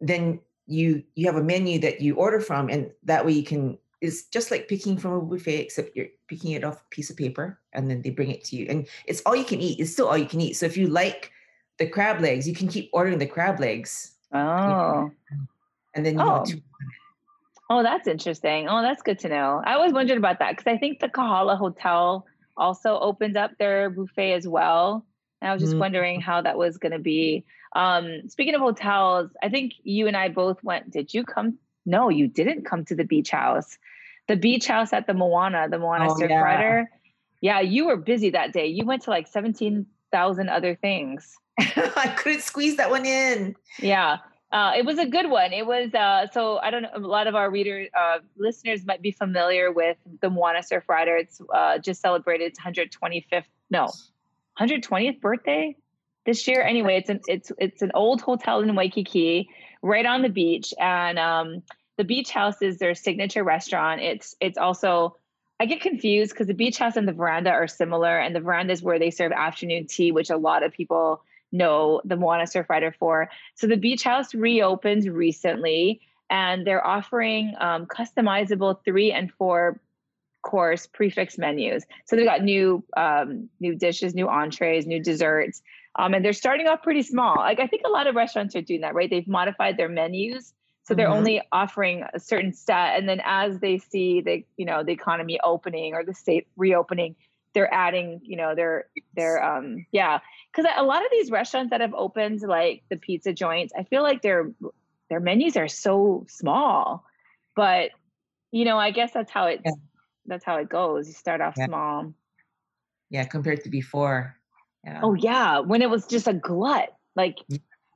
then 0.00 0.40
you 0.66 1.02
you 1.14 1.26
have 1.26 1.36
a 1.36 1.42
menu 1.42 1.78
that 1.80 2.02
you 2.02 2.16
order 2.16 2.40
from 2.40 2.68
and 2.68 2.90
that 3.04 3.24
way 3.24 3.32
you 3.32 3.44
can 3.44 3.78
it's 4.02 4.24
just 4.24 4.50
like 4.50 4.68
picking 4.68 4.98
from 4.98 5.12
a 5.12 5.20
buffet 5.20 5.60
except 5.60 5.96
you're 5.96 6.08
picking 6.26 6.52
it 6.52 6.64
off 6.64 6.82
a 6.82 6.90
piece 6.90 7.08
of 7.08 7.16
paper 7.16 7.58
and 7.72 7.88
then 7.88 8.02
they 8.02 8.10
bring 8.10 8.30
it 8.30 8.44
to 8.44 8.56
you 8.56 8.66
and 8.68 8.86
it's 9.06 9.22
all 9.24 9.34
you 9.34 9.44
can 9.44 9.60
eat 9.60 9.80
it's 9.80 9.92
still 9.92 10.08
all 10.08 10.18
you 10.18 10.26
can 10.26 10.40
eat 10.40 10.54
so 10.54 10.66
if 10.66 10.76
you 10.76 10.88
like 10.88 11.30
the 11.78 11.86
crab 11.86 12.20
legs 12.20 12.46
you 12.46 12.54
can 12.54 12.68
keep 12.68 12.90
ordering 12.92 13.18
the 13.18 13.26
crab 13.26 13.60
legs 13.60 14.12
oh 14.34 15.10
and 15.94 16.04
then 16.04 16.18
you 16.18 16.24
oh. 16.24 16.44
oh 17.70 17.82
that's 17.82 18.08
interesting 18.08 18.68
oh 18.68 18.82
that's 18.82 19.02
good 19.02 19.18
to 19.18 19.28
know 19.28 19.62
i 19.64 19.72
always 19.72 19.92
wondered 19.92 20.18
about 20.18 20.38
that 20.40 20.56
because 20.56 20.70
i 20.70 20.76
think 20.76 21.00
the 21.00 21.08
kahala 21.08 21.56
hotel 21.56 22.26
also 22.56 22.98
opened 22.98 23.36
up 23.36 23.50
their 23.58 23.88
buffet 23.88 24.34
as 24.34 24.46
well 24.46 25.06
and 25.40 25.50
i 25.50 25.54
was 25.54 25.62
just 25.62 25.72
mm-hmm. 25.72 25.80
wondering 25.80 26.20
how 26.20 26.42
that 26.42 26.58
was 26.58 26.76
going 26.76 26.92
to 26.92 26.98
be 26.98 27.44
um, 27.74 28.28
speaking 28.28 28.54
of 28.54 28.60
hotels, 28.60 29.30
I 29.42 29.48
think 29.48 29.74
you 29.82 30.06
and 30.06 30.16
I 30.16 30.28
both 30.28 30.62
went. 30.62 30.90
Did 30.90 31.14
you 31.14 31.24
come? 31.24 31.58
No, 31.86 32.08
you 32.08 32.28
didn't 32.28 32.64
come 32.64 32.84
to 32.86 32.94
the 32.94 33.04
beach 33.04 33.30
house. 33.30 33.78
The 34.28 34.36
beach 34.36 34.66
house 34.66 34.92
at 34.92 35.06
the 35.06 35.14
Moana, 35.14 35.68
the 35.68 35.78
Moana 35.78 36.08
oh, 36.10 36.18
Surf 36.18 36.30
yeah. 36.30 36.40
Rider. 36.40 36.90
Yeah, 37.40 37.60
you 37.60 37.86
were 37.86 37.96
busy 37.96 38.30
that 38.30 38.52
day. 38.52 38.66
You 38.66 38.86
went 38.86 39.02
to 39.02 39.10
like 39.10 39.26
17,000 39.26 40.48
other 40.48 40.76
things. 40.76 41.36
I 41.58 42.14
couldn't 42.16 42.42
squeeze 42.42 42.76
that 42.76 42.90
one 42.90 43.04
in. 43.04 43.56
Yeah. 43.78 44.18
Uh, 44.52 44.72
it 44.76 44.84
was 44.84 44.98
a 44.98 45.06
good 45.06 45.30
one. 45.30 45.52
It 45.52 45.66
was 45.66 45.94
uh, 45.94 46.26
so 46.30 46.58
I 46.58 46.70
don't 46.70 46.82
know. 46.82 46.90
A 46.94 46.98
lot 46.98 47.26
of 47.26 47.34
our 47.34 47.50
readers, 47.50 47.88
uh, 47.98 48.18
listeners, 48.36 48.84
might 48.84 49.00
be 49.00 49.10
familiar 49.10 49.72
with 49.72 49.96
the 50.20 50.28
Moana 50.28 50.62
Surf 50.62 50.84
Rider. 50.90 51.16
It's 51.16 51.40
uh, 51.54 51.78
just 51.78 52.02
celebrated 52.02 52.52
its 52.52 52.60
125th, 52.60 53.44
no, 53.70 53.88
120th 54.60 55.22
birthday 55.22 55.74
this 56.26 56.46
year. 56.46 56.60
Anyway, 56.60 56.96
it's 56.96 57.08
an 57.08 57.20
it's 57.28 57.50
it's 57.56 57.80
an 57.80 57.92
old 57.94 58.20
hotel 58.20 58.60
in 58.60 58.74
Waikiki, 58.74 59.48
right 59.80 60.04
on 60.04 60.20
the 60.20 60.28
beach, 60.28 60.74
and 60.78 61.18
um, 61.18 61.62
the 62.02 62.06
beach 62.06 62.32
house 62.32 62.60
is 62.60 62.78
their 62.78 62.96
signature 62.96 63.44
restaurant. 63.44 64.00
It's 64.00 64.34
it's 64.40 64.58
also 64.58 65.16
I 65.60 65.66
get 65.66 65.80
confused 65.80 66.32
because 66.32 66.48
the 66.48 66.52
beach 66.54 66.76
house 66.76 66.96
and 66.96 67.06
the 67.06 67.12
veranda 67.12 67.50
are 67.50 67.68
similar, 67.68 68.18
and 68.18 68.34
the 68.34 68.40
veranda 68.40 68.72
is 68.72 68.82
where 68.82 68.98
they 68.98 69.12
serve 69.12 69.30
afternoon 69.30 69.86
tea, 69.86 70.10
which 70.10 70.28
a 70.28 70.36
lot 70.36 70.64
of 70.64 70.72
people 70.72 71.22
know 71.52 72.00
the 72.04 72.16
Moana 72.16 72.48
Surf 72.48 72.68
Rider 72.68 72.92
for. 72.98 73.30
So 73.54 73.68
the 73.68 73.76
beach 73.76 74.02
house 74.02 74.34
reopened 74.34 75.04
recently, 75.04 76.00
and 76.28 76.66
they're 76.66 76.84
offering 76.84 77.54
um, 77.60 77.86
customizable 77.86 78.84
three 78.84 79.12
and 79.12 79.32
four 79.34 79.80
course 80.42 80.88
prix 80.88 81.10
fixe 81.10 81.38
menus. 81.38 81.84
So 82.06 82.16
they've 82.16 82.26
got 82.26 82.42
new 82.42 82.82
um, 82.96 83.48
new 83.60 83.76
dishes, 83.76 84.12
new 84.12 84.28
entrees, 84.28 84.88
new 84.88 85.00
desserts. 85.00 85.62
Um, 85.94 86.14
and 86.14 86.24
they're 86.24 86.32
starting 86.32 86.66
off 86.66 86.82
pretty 86.82 87.02
small. 87.02 87.36
Like 87.36 87.60
I 87.60 87.68
think 87.68 87.82
a 87.86 87.90
lot 87.90 88.08
of 88.08 88.16
restaurants 88.16 88.56
are 88.56 88.62
doing 88.62 88.80
that, 88.80 88.96
right? 88.96 89.08
They've 89.08 89.28
modified 89.28 89.76
their 89.76 89.88
menus. 89.88 90.52
So 90.84 90.94
they're 90.94 91.06
mm-hmm. 91.06 91.16
only 91.16 91.42
offering 91.52 92.04
a 92.12 92.18
certain 92.18 92.52
set. 92.52 92.98
And 92.98 93.08
then 93.08 93.20
as 93.24 93.60
they 93.60 93.78
see 93.78 94.20
the, 94.20 94.44
you 94.56 94.66
know, 94.66 94.82
the 94.82 94.92
economy 94.92 95.38
opening 95.42 95.94
or 95.94 96.04
the 96.04 96.14
state 96.14 96.48
reopening, 96.56 97.14
they're 97.54 97.72
adding, 97.72 98.20
you 98.24 98.36
know, 98.36 98.54
their 98.54 98.86
their 99.14 99.42
um 99.42 99.86
yeah. 99.92 100.18
Cause 100.54 100.66
a 100.76 100.82
lot 100.82 101.04
of 101.04 101.10
these 101.10 101.30
restaurants 101.30 101.70
that 101.70 101.80
have 101.80 101.94
opened, 101.94 102.40
like 102.42 102.82
the 102.90 102.96
pizza 102.96 103.32
joints, 103.32 103.72
I 103.78 103.84
feel 103.84 104.02
like 104.02 104.22
their 104.22 104.50
their 105.08 105.20
menus 105.20 105.56
are 105.56 105.68
so 105.68 106.26
small. 106.28 107.04
But 107.54 107.90
you 108.50 108.64
know, 108.64 108.78
I 108.78 108.90
guess 108.90 109.12
that's 109.12 109.30
how 109.30 109.46
it 109.46 109.60
yeah. 109.64 109.72
that's 110.26 110.44
how 110.44 110.56
it 110.56 110.68
goes. 110.68 111.06
You 111.06 111.14
start 111.14 111.40
off 111.40 111.54
yeah. 111.56 111.66
small. 111.66 112.12
Yeah, 113.08 113.24
compared 113.24 113.62
to 113.64 113.70
before. 113.70 114.36
Yeah. 114.84 115.00
Oh 115.02 115.14
yeah, 115.14 115.60
when 115.60 115.80
it 115.80 115.90
was 115.90 116.06
just 116.06 116.26
a 116.26 116.32
glut. 116.32 116.94
Like, 117.14 117.38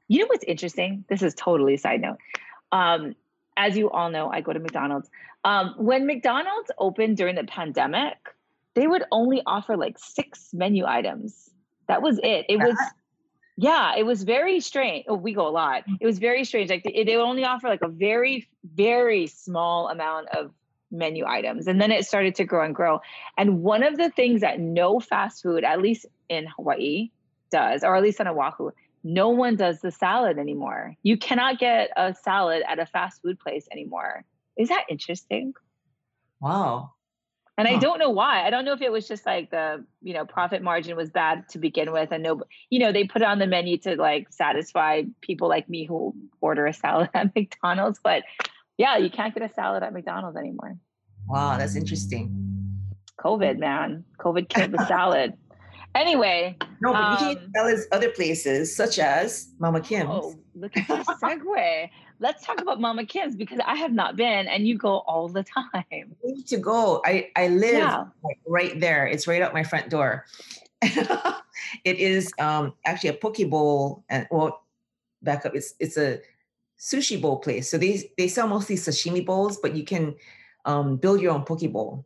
you 0.08 0.20
know 0.20 0.26
what's 0.26 0.44
interesting? 0.44 1.04
This 1.08 1.22
is 1.22 1.34
totally 1.34 1.74
a 1.74 1.78
side 1.78 2.02
note. 2.02 2.18
Um, 2.73 3.14
as 3.56 3.76
you 3.76 3.90
all 3.90 4.11
know, 4.11 4.30
I 4.30 4.40
go 4.40 4.52
to 4.52 4.61
McDonald's. 4.61 5.08
Um, 5.44 5.75
when 5.78 6.06
McDonald's 6.06 6.70
opened 6.78 7.16
during 7.16 7.37
the 7.37 7.44
pandemic, 7.44 8.16
they 8.75 8.87
would 8.87 9.04
only 9.12 9.42
offer 9.46 9.76
like 9.76 9.99
six 9.99 10.50
menu 10.52 10.85
items. 10.85 11.50
That 11.88 12.02
was 12.02 12.18
it. 12.23 12.46
It 12.49 12.58
was, 12.58 12.76
yeah, 13.56 13.94
it 13.96 14.04
was 14.04 14.25
very 14.25 14.61
strange. 14.61 15.06
Oh, 15.08 15.14
we 15.14 15.32
go 15.32 15.46
a 15.46 15.50
lot. 15.50 15.87
Mm. 15.88 15.99
It 16.00 16.06
was 16.06 16.18
very 16.18 16.44
strange. 16.44 16.68
Like 16.68 16.82
they, 16.85 17.04
they 17.04 17.16
would 17.16 17.25
only 17.25 17.44
offer 17.44 17.68
like 17.68 17.82
a 17.82 17.88
very, 17.88 18.49
very 18.75 19.26
small 19.28 19.88
amount 19.88 20.28
of 20.30 20.52
menu 20.90 21.25
items. 21.26 21.66
And 21.66 21.80
then 21.80 21.90
it 21.90 22.04
started 22.04 22.35
to 22.37 22.44
grow 22.44 22.64
and 22.64 22.75
grow. 22.75 23.00
And 23.38 23.62
one 23.62 23.82
of 23.82 23.96
the 23.96 24.11
things 24.11 24.40
that 24.42 24.61
no 24.61 25.00
fast 25.00 25.42
food, 25.42 25.64
at 25.64 25.80
least 25.80 26.06
in 26.28 26.46
Hawaii, 26.46 27.11
does, 27.50 27.85
or 27.85 27.96
at 27.96 28.02
least 28.02 28.20
on 28.20 28.28
Oahu, 28.28 28.70
no 29.06 29.28
one 29.28 29.54
does 29.54 29.80
the 29.80 29.92
salad 29.92 30.36
anymore. 30.36 30.96
You 31.04 31.16
cannot 31.16 31.60
get 31.60 31.90
a 31.96 32.12
salad 32.12 32.64
at 32.68 32.80
a 32.80 32.86
fast 32.86 33.22
food 33.22 33.38
place 33.38 33.68
anymore. 33.70 34.25
Is 34.58 34.68
that 34.68 34.84
interesting? 34.90 35.54
Wow. 36.40 36.90
And 37.56 37.68
huh. 37.68 37.75
I 37.75 37.78
don't 37.78 38.00
know 38.00 38.10
why. 38.10 38.44
I 38.44 38.50
don't 38.50 38.64
know 38.64 38.72
if 38.72 38.82
it 38.82 38.90
was 38.90 39.06
just 39.06 39.25
like 39.25 39.52
the, 39.52 39.84
you 40.02 40.12
know, 40.12 40.26
profit 40.26 40.60
margin 40.60 40.96
was 40.96 41.08
bad 41.10 41.48
to 41.50 41.58
begin 41.58 41.92
with. 41.92 42.10
And 42.10 42.25
no, 42.25 42.42
you 42.68 42.80
know, 42.80 42.90
they 42.90 43.04
put 43.04 43.22
it 43.22 43.28
on 43.28 43.38
the 43.38 43.46
menu 43.46 43.78
to 43.78 43.94
like 43.94 44.26
satisfy 44.32 45.02
people 45.20 45.48
like 45.48 45.68
me 45.68 45.84
who 45.84 46.12
order 46.40 46.66
a 46.66 46.72
salad 46.72 47.08
at 47.14 47.32
McDonald's. 47.32 48.00
But 48.02 48.25
yeah, 48.76 48.96
you 48.96 49.08
can't 49.08 49.32
get 49.32 49.48
a 49.48 49.54
salad 49.54 49.84
at 49.84 49.92
McDonald's 49.92 50.36
anymore. 50.36 50.76
Wow, 51.28 51.56
that's 51.58 51.76
interesting. 51.76 52.42
COVID, 53.20 53.58
man. 53.58 54.04
COVID 54.18 54.48
killed 54.48 54.72
the 54.72 54.84
salad. 54.86 55.34
Anyway. 55.96 56.56
No, 56.82 56.92
but 56.92 57.02
um, 57.02 57.12
you 57.12 57.18
can 57.18 57.30
eat 57.44 57.50
salads 57.56 57.86
other 57.90 58.10
places, 58.10 58.74
such 58.74 58.98
as 58.98 59.48
Mama 59.58 59.80
Kim's. 59.80 60.10
Oh, 60.10 60.34
look 60.54 60.76
at 60.76 60.86
this 60.86 61.06
segue. 61.22 61.90
Let's 62.18 62.44
talk 62.44 62.60
about 62.60 62.80
Mama 62.80 63.06
Kim's 63.06 63.34
because 63.34 63.60
I 63.66 63.76
have 63.76 63.92
not 63.92 64.14
been 64.14 64.46
and 64.46 64.68
you 64.68 64.76
go 64.76 64.98
all 65.06 65.28
the 65.28 65.42
time. 65.42 65.84
You 65.90 66.34
need 66.36 66.46
to 66.48 66.58
go. 66.58 67.02
I, 67.04 67.30
I 67.34 67.48
live 67.48 67.74
yeah. 67.74 68.04
right 68.46 68.78
there. 68.78 69.06
It's 69.06 69.26
right 69.26 69.40
out 69.40 69.54
my 69.54 69.62
front 69.62 69.88
door. 69.88 70.26
it 70.82 71.96
is 71.96 72.30
um, 72.38 72.74
actually 72.84 73.10
a 73.10 73.14
poke 73.14 73.48
bowl 73.48 74.04
and 74.10 74.26
well, 74.30 74.64
back 75.22 75.46
up. 75.46 75.54
It's 75.54 75.74
it's 75.80 75.96
a 75.96 76.20
sushi 76.78 77.20
bowl 77.20 77.38
place. 77.38 77.70
So 77.70 77.78
they 77.78 78.10
they 78.18 78.28
sell 78.28 78.46
mostly 78.46 78.76
sashimi 78.76 79.24
bowls, 79.24 79.58
but 79.58 79.74
you 79.74 79.84
can 79.84 80.14
um, 80.66 80.96
build 80.96 81.22
your 81.22 81.32
own 81.32 81.44
poke 81.44 81.72
bowl. 81.72 82.04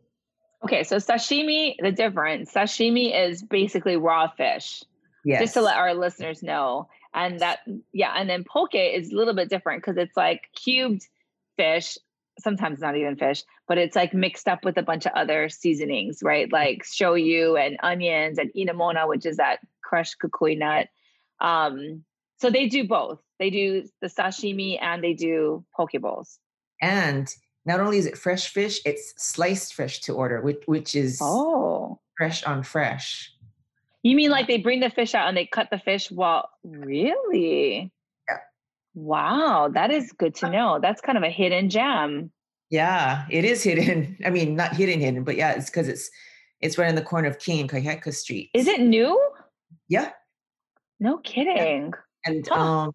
Okay, 0.65 0.85
so 0.85 0.97
sashimi, 0.97 1.77
the 1.81 1.93
difference. 1.93 2.53
Sashimi 2.53 3.29
is 3.29 3.43
basically 3.43 3.97
raw 3.97 4.29
fish. 4.29 4.83
Yes. 5.25 5.41
Just 5.41 5.55
to 5.55 5.63
let 5.63 5.77
our 5.77 5.95
listeners 5.95 6.43
know. 6.43 6.89
And 7.15 7.41
that, 7.41 7.61
yeah, 7.93 8.13
and 8.17 8.29
then 8.29 8.45
poke 8.45 8.75
is 8.75 9.11
a 9.11 9.17
little 9.17 9.35
bit 9.35 9.49
different 9.49 9.83
because 9.83 9.97
it's 9.97 10.17
like 10.17 10.43
cubed 10.55 11.07
fish, 11.57 11.99
sometimes 12.39 12.81
not 12.81 12.97
even 12.97 13.17
fish, 13.17 13.43
but 13.67 13.79
it's 13.79 13.97
like 13.97 14.15
mixed 14.15 14.49
up 14.49 14.65
with 14.65 14.77
a 14.77 14.83
bunch 14.83 15.07
of 15.07 15.13
other 15.15 15.49
seasonings, 15.49 16.23
right? 16.23 16.51
Like 16.53 16.85
shoyu 16.85 17.59
and 17.61 17.79
onions 17.83 18.39
and 18.39 18.51
inamona, 18.57 19.09
which 19.09 19.27
is 19.27 19.39
that 19.39 19.61
crushed 19.83 20.17
kukui 20.23 20.57
nut. 20.57 20.89
Um, 21.41 22.05
so 22.39 22.51
they 22.51 22.69
do 22.69 22.87
both. 22.87 23.21
They 23.39 23.51
do 23.51 23.85
the 24.01 24.09
sashimi 24.09 24.81
and 24.81 25.03
they 25.03 25.15
do 25.15 25.65
poke 25.77 25.93
bowls. 26.01 26.39
And 26.81 27.29
not 27.65 27.81
only 27.81 27.99
is 27.99 28.07
it 28.07 28.17
fresh 28.17 28.49
fish, 28.49 28.81
it's 28.85 29.15
sliced 29.17 29.75
fish 29.75 30.01
to 30.01 30.15
order, 30.15 30.41
which 30.41 30.63
which 30.67 30.95
is 30.95 31.19
oh 31.23 31.99
fresh 32.17 32.43
on 32.45 32.63
fresh. 32.63 33.33
You 34.03 34.17
mean 34.17 34.31
like 34.31 34.47
they 34.47 34.59
bring 34.59 34.81
the 34.81 34.91
fish 34.91 35.15
out 35.15 35.29
and 35.29 35.37
they 35.37 35.47
cut 35.47 35.69
the 35.71 35.79
fish 35.79 36.11
while 36.11 36.49
really? 36.65 37.93
Yeah. 38.29 38.37
Wow, 38.95 39.71
that 39.75 39.91
is 39.91 40.13
good 40.13 40.35
to 40.37 40.51
know. 40.51 40.79
That's 40.81 41.01
kind 41.01 41.19
of 41.19 41.25
a 41.25 41.31
hidden 41.31 41.69
gem. 41.69 42.31
Yeah, 42.71 43.27
it 43.31 43.45
is 43.45 43.63
hidden. 43.63 44.17
I 44.25 44.31
mean, 44.31 44.57
not 44.57 44.75
hidden 44.75 45.01
hidden, 45.01 45.25
but 45.25 45.37
yeah, 45.37 45.53
it's 45.53 45.69
because 45.69 45.89
it's 45.89 46.11
it's 46.61 46.79
right 46.79 46.89
in 46.89 46.95
the 46.95 47.03
corner 47.03 47.29
of 47.29 47.39
King 47.39 47.71
and 47.73 48.15
Street. 48.15 48.51
Is 48.55 48.67
it 48.67 48.81
new? 48.81 49.21
Yeah. 49.89 50.11
No 50.99 51.19
kidding. 51.19 51.93
Yeah. 51.93 52.33
And 52.33 52.47
huh. 52.49 52.55
um 52.55 52.95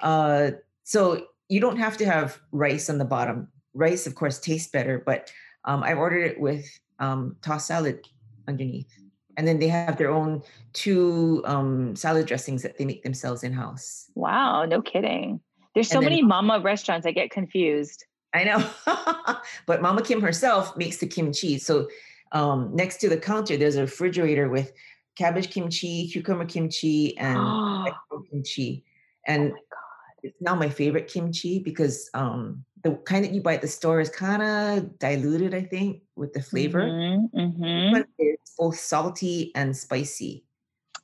Uh, 0.00 0.50
so 0.84 1.26
you 1.48 1.60
don't 1.60 1.78
have 1.78 1.96
to 1.96 2.04
have 2.04 2.38
rice 2.52 2.88
on 2.90 2.98
the 2.98 3.04
bottom. 3.04 3.48
Rice, 3.78 4.06
of 4.06 4.14
course, 4.14 4.38
tastes 4.40 4.70
better, 4.70 5.02
but 5.04 5.30
um, 5.64 5.82
I 5.82 5.94
ordered 5.94 6.24
it 6.24 6.40
with 6.40 6.66
um, 6.98 7.36
tossed 7.42 7.68
salad 7.68 8.06
underneath. 8.48 8.92
And 9.36 9.46
then 9.46 9.60
they 9.60 9.68
have 9.68 9.96
their 9.96 10.10
own 10.10 10.42
two 10.72 11.42
um, 11.46 11.94
salad 11.94 12.26
dressings 12.26 12.62
that 12.62 12.76
they 12.76 12.84
make 12.84 13.04
themselves 13.04 13.44
in 13.44 13.52
house. 13.52 14.10
Wow, 14.16 14.64
no 14.64 14.82
kidding. 14.82 15.40
There's 15.74 15.88
so 15.88 16.00
then, 16.00 16.10
many 16.10 16.22
mama 16.22 16.58
restaurants. 16.58 17.06
I 17.06 17.12
get 17.12 17.30
confused. 17.30 18.04
I 18.34 18.44
know. 18.44 18.68
but 19.66 19.80
Mama 19.80 20.02
Kim 20.02 20.20
herself 20.20 20.76
makes 20.76 20.96
the 20.96 21.06
kimchi. 21.06 21.58
So 21.58 21.88
um, 22.32 22.74
next 22.74 22.96
to 22.98 23.08
the 23.08 23.16
counter, 23.16 23.56
there's 23.56 23.76
a 23.76 23.82
refrigerator 23.82 24.48
with 24.48 24.72
cabbage 25.16 25.50
kimchi, 25.50 26.08
cucumber 26.08 26.44
kimchi, 26.44 27.16
and 27.18 27.38
kimchi. 28.30 28.84
And 29.26 29.52
oh 29.52 29.77
it's 30.22 30.40
now 30.40 30.54
my 30.54 30.68
favorite 30.68 31.08
kimchi 31.08 31.58
because 31.58 32.10
um, 32.14 32.64
the 32.82 32.92
kind 33.04 33.24
that 33.24 33.32
you 33.32 33.40
buy 33.40 33.54
at 33.54 33.62
the 33.62 33.68
store 33.68 34.00
is 34.00 34.10
kind 34.10 34.42
of 34.42 34.98
diluted, 34.98 35.54
I 35.54 35.62
think, 35.62 36.02
with 36.16 36.32
the 36.32 36.42
flavor. 36.42 36.82
Mm-hmm, 36.82 37.38
mm-hmm. 37.38 38.02
It's 38.18 38.54
both 38.58 38.78
salty 38.78 39.52
and 39.54 39.76
spicy. 39.76 40.44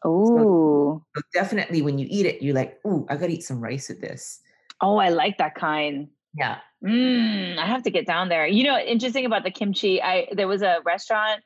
Oh, 0.04 0.26
so, 0.26 1.04
so 1.16 1.22
definitely 1.32 1.82
when 1.82 1.98
you 1.98 2.06
eat 2.10 2.26
it, 2.26 2.42
you're 2.42 2.54
like, 2.54 2.78
"Ooh, 2.86 3.06
I 3.08 3.16
gotta 3.16 3.32
eat 3.32 3.44
some 3.44 3.60
rice 3.60 3.88
with 3.88 4.00
this." 4.00 4.40
Oh, 4.80 4.96
I 4.96 5.08
like 5.08 5.38
that 5.38 5.54
kind. 5.54 6.08
Yeah. 6.34 6.58
Mm, 6.84 7.58
I 7.58 7.66
have 7.66 7.82
to 7.84 7.90
get 7.90 8.06
down 8.06 8.28
there. 8.28 8.46
You 8.46 8.64
know, 8.64 8.78
interesting 8.78 9.24
about 9.24 9.44
the 9.44 9.50
kimchi. 9.50 10.02
I 10.02 10.28
there 10.32 10.48
was 10.48 10.62
a 10.62 10.80
restaurant. 10.84 11.42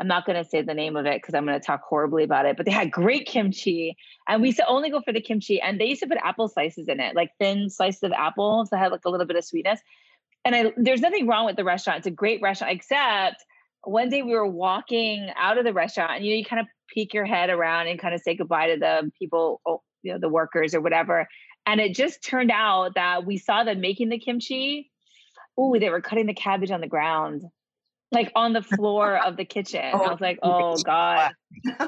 I'm 0.00 0.06
not 0.06 0.24
going 0.24 0.42
to 0.42 0.48
say 0.48 0.62
the 0.62 0.72
name 0.72 0.96
of 0.96 1.04
it 1.04 1.20
because 1.20 1.34
I'm 1.34 1.44
going 1.44 1.60
to 1.60 1.64
talk 1.64 1.82
horribly 1.86 2.24
about 2.24 2.46
it. 2.46 2.56
But 2.56 2.64
they 2.64 2.72
had 2.72 2.90
great 2.90 3.26
kimchi, 3.26 3.96
and 4.26 4.40
we 4.40 4.48
used 4.48 4.58
to 4.58 4.66
only 4.66 4.90
go 4.90 5.02
for 5.02 5.12
the 5.12 5.20
kimchi. 5.20 5.60
And 5.60 5.78
they 5.78 5.84
used 5.84 6.00
to 6.00 6.08
put 6.08 6.16
apple 6.24 6.48
slices 6.48 6.88
in 6.88 7.00
it, 7.00 7.14
like 7.14 7.32
thin 7.38 7.68
slices 7.68 8.02
of 8.02 8.12
apples 8.12 8.70
that 8.70 8.78
had 8.78 8.92
like 8.92 9.04
a 9.04 9.10
little 9.10 9.26
bit 9.26 9.36
of 9.36 9.44
sweetness. 9.44 9.80
And 10.46 10.56
I, 10.56 10.72
there's 10.78 11.02
nothing 11.02 11.26
wrong 11.26 11.44
with 11.44 11.56
the 11.56 11.64
restaurant. 11.64 11.98
It's 11.98 12.06
a 12.06 12.10
great 12.10 12.40
restaurant, 12.40 12.72
except 12.72 13.44
one 13.84 14.08
day 14.08 14.22
we 14.22 14.32
were 14.32 14.46
walking 14.46 15.30
out 15.36 15.58
of 15.58 15.64
the 15.64 15.74
restaurant, 15.74 16.12
and 16.12 16.24
you 16.24 16.32
know, 16.32 16.38
you 16.38 16.44
kind 16.46 16.60
of 16.60 16.66
peek 16.88 17.12
your 17.12 17.26
head 17.26 17.50
around 17.50 17.88
and 17.88 18.00
kind 18.00 18.14
of 18.14 18.22
say 18.22 18.34
goodbye 18.34 18.68
to 18.68 18.78
the 18.78 19.10
people, 19.18 19.60
oh, 19.66 19.82
you 20.02 20.12
know, 20.12 20.18
the 20.18 20.28
workers 20.30 20.74
or 20.74 20.80
whatever. 20.80 21.28
And 21.66 21.78
it 21.78 21.94
just 21.94 22.24
turned 22.24 22.50
out 22.50 22.94
that 22.94 23.26
we 23.26 23.36
saw 23.36 23.64
them 23.64 23.80
making 23.80 24.08
the 24.08 24.18
kimchi. 24.18 24.90
Oh, 25.58 25.78
they 25.78 25.90
were 25.90 26.00
cutting 26.00 26.26
the 26.26 26.34
cabbage 26.34 26.70
on 26.70 26.80
the 26.80 26.86
ground, 26.86 27.44
like 28.12 28.30
on 28.34 28.52
the 28.52 28.62
floor 28.62 29.16
of 29.18 29.36
the 29.36 29.44
kitchen. 29.56 29.90
Oh, 29.92 30.04
I 30.04 30.10
was 30.10 30.20
like, 30.20 30.38
oh 30.42 30.76
God. 30.82 31.32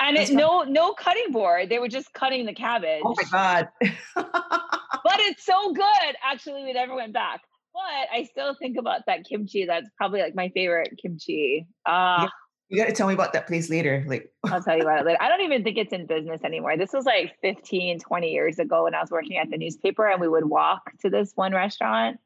and 0.00 0.16
it, 0.16 0.30
no, 0.30 0.62
no 0.64 0.92
cutting 0.92 1.32
board. 1.32 1.68
They 1.68 1.78
were 1.78 1.88
just 1.88 2.12
cutting 2.12 2.46
the 2.46 2.54
cabbage. 2.54 3.02
Oh 3.04 3.14
my 3.16 3.28
God. 3.30 3.68
but 4.14 5.20
it's 5.20 5.44
so 5.44 5.72
good. 5.72 6.16
Actually, 6.22 6.64
we 6.64 6.72
never 6.72 6.94
went 6.94 7.12
back. 7.12 7.42
But 7.72 8.16
I 8.16 8.24
still 8.24 8.54
think 8.54 8.76
about 8.78 9.02
that 9.06 9.24
kimchi. 9.24 9.66
That's 9.66 9.88
probably 9.96 10.20
like 10.20 10.34
my 10.34 10.48
favorite 10.48 10.98
kimchi. 11.00 11.66
Uh, 11.86 12.22
yeah. 12.22 12.28
You 12.70 12.76
got 12.76 12.86
to 12.86 12.92
tell 12.92 13.06
me 13.08 13.14
about 13.14 13.32
that 13.32 13.46
place 13.46 13.70
later. 13.70 14.04
Like, 14.06 14.30
I'll 14.44 14.62
tell 14.62 14.76
you 14.76 14.82
about 14.82 15.00
it 15.00 15.06
later. 15.06 15.22
I 15.22 15.28
don't 15.28 15.40
even 15.40 15.64
think 15.64 15.78
it's 15.78 15.92
in 15.92 16.06
business 16.06 16.42
anymore. 16.44 16.76
This 16.76 16.92
was 16.92 17.06
like 17.06 17.34
15, 17.40 17.98
20 18.00 18.30
years 18.30 18.58
ago 18.58 18.84
when 18.84 18.94
I 18.94 19.00
was 19.00 19.10
working 19.10 19.38
at 19.38 19.48
the 19.48 19.56
newspaper 19.56 20.06
and 20.06 20.20
we 20.20 20.28
would 20.28 20.44
walk 20.44 20.82
to 21.00 21.08
this 21.08 21.32
one 21.34 21.54
restaurant. 21.54 22.18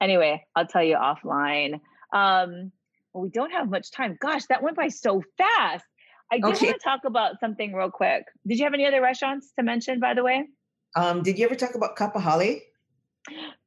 Anyway, 0.00 0.44
I'll 0.54 0.66
tell 0.66 0.82
you 0.82 0.96
offline. 0.96 1.80
Um, 2.14 2.72
well, 3.12 3.22
we 3.22 3.28
don't 3.28 3.50
have 3.50 3.68
much 3.68 3.90
time. 3.90 4.16
Gosh, 4.20 4.46
that 4.46 4.62
went 4.62 4.76
by 4.76 4.88
so 4.88 5.22
fast. 5.36 5.84
I 6.32 6.36
did 6.36 6.44
okay. 6.44 6.66
want 6.66 6.80
to 6.80 6.82
talk 6.82 7.00
about 7.04 7.38
something 7.40 7.74
real 7.74 7.90
quick. 7.90 8.24
Did 8.46 8.58
you 8.58 8.64
have 8.64 8.74
any 8.74 8.86
other 8.86 9.02
restaurants 9.02 9.52
to 9.58 9.62
mention, 9.62 10.00
by 10.00 10.14
the 10.14 10.22
way? 10.22 10.48
Um, 10.96 11.22
did 11.22 11.38
you 11.38 11.44
ever 11.44 11.54
talk 11.54 11.74
about 11.74 11.96
Kapahale? 11.96 12.62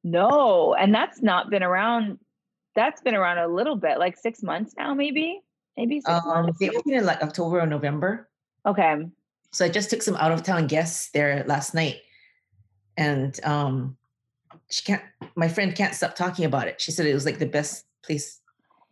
No, 0.04 0.74
and 0.74 0.94
that's 0.94 1.22
not 1.22 1.50
been 1.50 1.64
around. 1.64 2.20
That's 2.76 3.02
been 3.02 3.16
around 3.16 3.38
a 3.38 3.48
little 3.48 3.76
bit, 3.76 4.00
like 4.00 4.18
six 4.18 4.42
months 4.44 4.74
now, 4.78 4.94
maybe. 4.94 5.42
Maybe 5.76 6.00
six 6.02 6.10
um, 6.10 6.28
months. 6.28 6.60
They 6.60 6.70
opened 6.70 6.94
in 6.94 7.06
like 7.06 7.22
October 7.22 7.62
or 7.62 7.68
November. 7.68 8.30
Okay. 8.66 8.96
So 9.52 9.66
I 9.66 9.70
just 9.70 9.90
took 9.90 10.02
some 10.02 10.16
out 10.16 10.32
of 10.32 10.44
town 10.44 10.68
guests 10.68 11.10
there 11.12 11.44
last 11.48 11.74
night, 11.74 11.98
and 12.98 13.40
um, 13.44 13.98
she 14.70 14.84
can't. 14.84 15.02
My 15.36 15.48
friend 15.48 15.76
can't 15.76 15.96
stop 15.96 16.16
talking 16.16 16.46
about 16.46 16.68
it. 16.68 16.82
She 16.82 16.92
said 16.92 17.06
it 17.06 17.14
was 17.14 17.26
like 17.26 17.40
the 17.40 17.46
best 17.46 17.87
place 18.08 18.42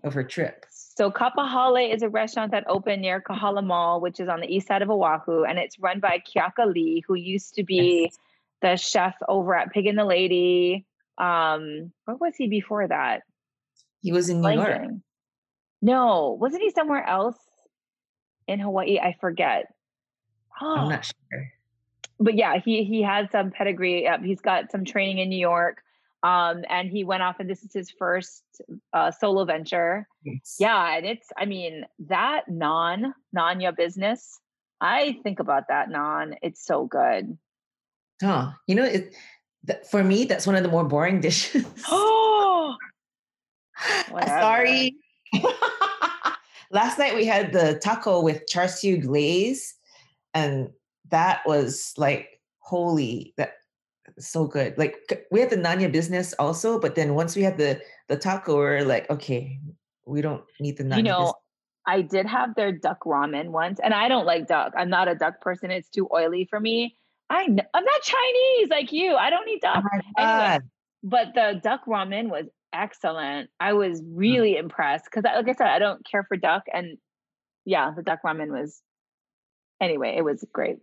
of 0.03 0.13
her 0.13 0.23
trip. 0.23 0.65
So 0.69 1.11
Kapahale 1.11 1.93
is 1.93 2.03
a 2.03 2.09
restaurant 2.09 2.51
that 2.51 2.63
opened 2.67 3.01
near 3.01 3.19
Kahala 3.19 3.65
Mall, 3.65 3.99
which 3.99 4.19
is 4.19 4.29
on 4.29 4.39
the 4.39 4.47
east 4.47 4.67
side 4.67 4.81
of 4.81 4.89
Oahu, 4.89 5.43
and 5.43 5.57
it's 5.57 5.79
run 5.79 5.99
by 5.99 6.19
Keaka 6.19 6.71
Lee, 6.71 7.03
who 7.07 7.15
used 7.15 7.55
to 7.55 7.63
be 7.63 8.03
yes. 8.03 8.17
the 8.61 8.75
chef 8.77 9.15
over 9.27 9.55
at 9.55 9.71
Pig 9.71 9.87
and 9.87 9.97
the 9.97 10.05
Lady. 10.05 10.85
Um, 11.17 11.91
what 12.05 12.21
was 12.21 12.35
he 12.37 12.47
before 12.47 12.87
that? 12.87 13.23
He 14.01 14.11
was 14.11 14.29
in 14.29 14.41
New 14.41 14.51
York. 14.51 14.83
No, 15.81 16.37
wasn't 16.39 16.61
he 16.61 16.71
somewhere 16.71 17.05
else 17.05 17.37
in 18.47 18.59
Hawaii? 18.59 18.99
I 18.99 19.15
forget. 19.19 19.73
Oh. 20.61 20.75
I'm 20.75 20.89
not 20.89 21.05
sure. 21.05 21.51
But 22.19 22.35
yeah, 22.35 22.59
he 22.63 22.85
he 22.85 23.01
had 23.01 23.29
some 23.31 23.51
pedigree. 23.51 24.07
He's 24.23 24.39
got 24.39 24.71
some 24.71 24.85
training 24.85 25.17
in 25.17 25.27
New 25.29 25.39
York. 25.39 25.81
Um, 26.25 26.63
and 26.69 26.89
he 26.89 27.03
went 27.03 27.21
off 27.21 27.35
and 27.39 27.47
this 27.47 27.61
is 27.61 27.71
his 27.71 27.91
first 27.91 28.41
uh, 28.93 29.11
solo 29.11 29.45
venture. 29.45 30.07
Yes. 30.23 30.55
Yeah, 30.59 30.97
and 30.97 31.05
it's 31.05 31.27
I 31.37 31.45
mean 31.45 31.85
that 32.07 32.45
non 32.49 33.13
Nanya 33.35 33.77
business. 33.77 34.39
I 34.81 35.19
think 35.21 35.39
about 35.39 35.65
that 35.69 35.91
non. 35.91 36.33
It's 36.41 36.65
so 36.65 36.87
good. 36.87 37.37
Oh, 38.23 38.51
you 38.65 38.73
know, 38.73 38.85
it, 38.85 39.13
th- 39.67 39.85
for 39.91 40.03
me, 40.03 40.25
that's 40.25 40.47
one 40.47 40.55
of 40.55 40.63
the 40.63 40.69
more 40.69 40.83
boring 40.83 41.21
dishes. 41.21 41.63
oh, 41.89 42.75
sorry. 44.25 44.95
Last 46.71 46.97
night 46.97 47.13
we 47.13 47.25
had 47.25 47.53
the 47.53 47.79
taco 47.83 48.19
with 48.19 48.47
char 48.47 48.67
siu 48.67 48.97
glaze, 48.97 49.75
and 50.33 50.71
that 51.11 51.41
was 51.45 51.93
like 51.97 52.41
holy. 52.57 53.35
That 53.37 53.53
so 54.19 54.45
good. 54.45 54.77
Like 54.77 54.95
we 55.31 55.39
had 55.39 55.49
the 55.49 55.57
Nanya 55.57 55.91
business 55.91 56.33
also, 56.39 56.79
but 56.79 56.95
then 56.95 57.15
once 57.15 57.35
we 57.35 57.43
had 57.43 57.57
the 57.57 57.81
the 58.07 58.17
taco, 58.17 58.57
we 58.57 58.65
are 58.65 58.85
like, 58.85 59.09
okay, 59.09 59.59
we 60.05 60.21
don't 60.21 60.43
need 60.59 60.77
the 60.77 60.83
Nanya. 60.83 60.97
You 60.97 61.03
know, 61.03 61.19
business. 61.19 61.33
I 61.87 62.01
did 62.01 62.25
have 62.25 62.55
their 62.55 62.71
duck 62.71 63.03
ramen 63.05 63.49
once, 63.49 63.79
and 63.83 63.93
I 63.93 64.07
don't 64.07 64.25
like 64.25 64.47
duck. 64.47 64.73
I'm 64.77 64.89
not 64.89 65.07
a 65.07 65.15
duck 65.15 65.41
person. 65.41 65.71
It's 65.71 65.89
too 65.89 66.07
oily 66.13 66.47
for 66.49 66.59
me. 66.59 66.97
I 67.29 67.43
I'm 67.43 67.55
not 67.83 68.01
Chinese 68.01 68.69
like 68.69 68.91
you. 68.91 69.15
I 69.15 69.29
don't 69.29 69.47
eat 69.47 69.61
duck. 69.61 69.83
Oh 69.83 70.23
anyway, 70.23 70.59
but 71.03 71.27
the 71.33 71.59
duck 71.63 71.85
ramen 71.85 72.29
was 72.29 72.45
excellent. 72.73 73.49
I 73.59 73.73
was 73.73 74.01
mm. 74.01 74.05
really 74.13 74.57
impressed 74.57 75.05
because, 75.05 75.23
like 75.23 75.47
I 75.47 75.53
said, 75.53 75.67
I 75.67 75.79
don't 75.79 76.05
care 76.09 76.23
for 76.23 76.37
duck, 76.37 76.63
and 76.71 76.97
yeah, 77.65 77.91
the 77.95 78.03
duck 78.03 78.19
ramen 78.25 78.49
was. 78.49 78.81
Anyway, 79.81 80.15
it 80.17 80.23
was 80.23 80.43
great. 80.53 80.77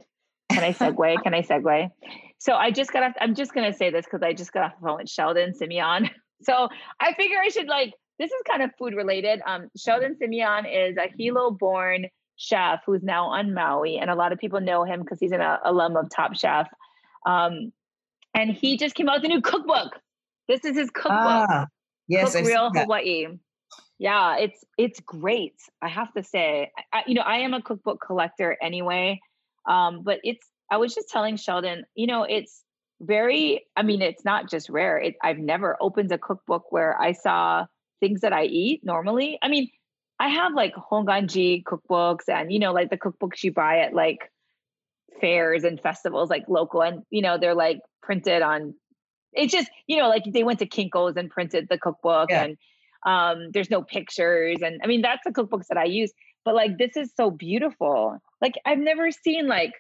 Can 0.50 0.64
I 0.64 0.72
segue? 0.72 1.22
Can 1.22 1.34
I 1.34 1.42
segue? 1.42 1.90
So 2.38 2.54
I 2.54 2.70
just 2.70 2.92
got 2.92 3.02
off. 3.02 3.12
I'm 3.20 3.34
just 3.34 3.54
gonna 3.54 3.72
say 3.72 3.90
this 3.90 4.04
because 4.04 4.22
I 4.22 4.32
just 4.32 4.52
got 4.52 4.64
off 4.64 4.72
the 4.80 4.86
phone 4.86 4.98
with 4.98 5.08
Sheldon 5.08 5.54
Simeon. 5.54 6.10
So 6.44 6.68
I 6.98 7.14
figure 7.14 7.38
I 7.38 7.50
should 7.50 7.68
like. 7.68 7.94
This 8.18 8.32
is 8.32 8.42
kind 8.50 8.64
of 8.64 8.72
food 8.76 8.94
related. 8.94 9.40
Um, 9.46 9.68
Sheldon 9.76 10.16
Simeon 10.18 10.66
is 10.66 10.96
a 10.96 11.08
Hilo-born 11.16 12.06
chef 12.34 12.80
who's 12.84 13.04
now 13.04 13.26
on 13.26 13.54
Maui, 13.54 13.98
and 13.98 14.10
a 14.10 14.16
lot 14.16 14.32
of 14.32 14.40
people 14.40 14.60
know 14.60 14.82
him 14.82 15.02
because 15.02 15.20
he's 15.20 15.30
an 15.30 15.40
uh, 15.40 15.58
alum 15.64 15.96
of 15.96 16.10
Top 16.10 16.34
Chef. 16.34 16.66
Um, 17.24 17.72
and 18.34 18.50
he 18.50 18.76
just 18.76 18.96
came 18.96 19.08
out 19.08 19.18
with 19.18 19.26
a 19.26 19.28
new 19.28 19.40
cookbook. 19.40 20.00
This 20.48 20.64
is 20.64 20.76
his 20.76 20.90
cookbook. 20.90 21.12
Ah. 21.48 21.66
Yes, 22.08 22.34
Cook 22.34 22.44
Real 22.46 22.70
Hawaii. 22.74 23.28
Yeah, 23.98 24.36
it's 24.38 24.64
it's 24.76 25.00
great. 25.00 25.54
I 25.80 25.88
have 25.88 26.12
to 26.14 26.24
say, 26.24 26.72
I, 26.92 27.04
you 27.06 27.14
know, 27.14 27.22
I 27.22 27.38
am 27.38 27.54
a 27.54 27.62
cookbook 27.62 28.00
collector 28.04 28.56
anyway, 28.60 29.20
um, 29.66 30.02
but 30.02 30.20
it's. 30.24 30.46
I 30.70 30.78
was 30.78 30.94
just 30.94 31.10
telling 31.10 31.36
Sheldon, 31.36 31.84
you 31.94 32.06
know, 32.06 32.24
it's 32.24 32.62
very. 33.00 33.66
I 33.76 33.82
mean, 33.82 34.02
it's 34.02 34.24
not 34.24 34.50
just 34.50 34.68
rare. 34.68 34.98
It, 34.98 35.16
I've 35.22 35.38
never 35.38 35.76
opened 35.80 36.12
a 36.12 36.18
cookbook 36.18 36.70
where 36.70 37.00
I 37.00 37.12
saw 37.12 37.66
things 38.00 38.22
that 38.22 38.32
I 38.32 38.44
eat 38.44 38.80
normally. 38.84 39.38
I 39.42 39.48
mean, 39.48 39.70
I 40.18 40.28
have 40.28 40.54
like 40.54 40.74
Hongwanji 40.74 41.62
cookbooks, 41.64 42.28
and 42.28 42.52
you 42.52 42.58
know, 42.58 42.72
like 42.72 42.90
the 42.90 42.98
cookbooks 42.98 43.42
you 43.42 43.52
buy 43.52 43.80
at 43.80 43.94
like 43.94 44.30
fairs 45.20 45.64
and 45.64 45.80
festivals, 45.80 46.30
like 46.30 46.44
local, 46.48 46.82
and 46.82 47.02
you 47.10 47.22
know, 47.22 47.38
they're 47.38 47.54
like 47.54 47.80
printed 48.02 48.42
on 48.42 48.74
it's 49.32 49.52
just 49.52 49.70
you 49.86 49.98
know 49.98 50.08
like 50.08 50.24
they 50.26 50.44
went 50.44 50.58
to 50.58 50.66
Kinko's 50.66 51.16
and 51.16 51.30
printed 51.30 51.68
the 51.68 51.78
cookbook 51.78 52.30
yeah. 52.30 52.44
and 52.44 52.56
um 53.06 53.50
there's 53.52 53.70
no 53.70 53.82
pictures 53.82 54.58
and 54.62 54.80
I 54.82 54.86
mean 54.86 55.02
that's 55.02 55.22
the 55.24 55.32
cookbooks 55.32 55.68
that 55.68 55.78
I 55.78 55.84
use 55.84 56.12
but 56.44 56.54
like 56.54 56.78
this 56.78 56.96
is 56.96 57.10
so 57.16 57.30
beautiful 57.30 58.18
like 58.42 58.54
I've 58.66 58.78
never 58.78 59.10
seen 59.10 59.48
like 59.48 59.72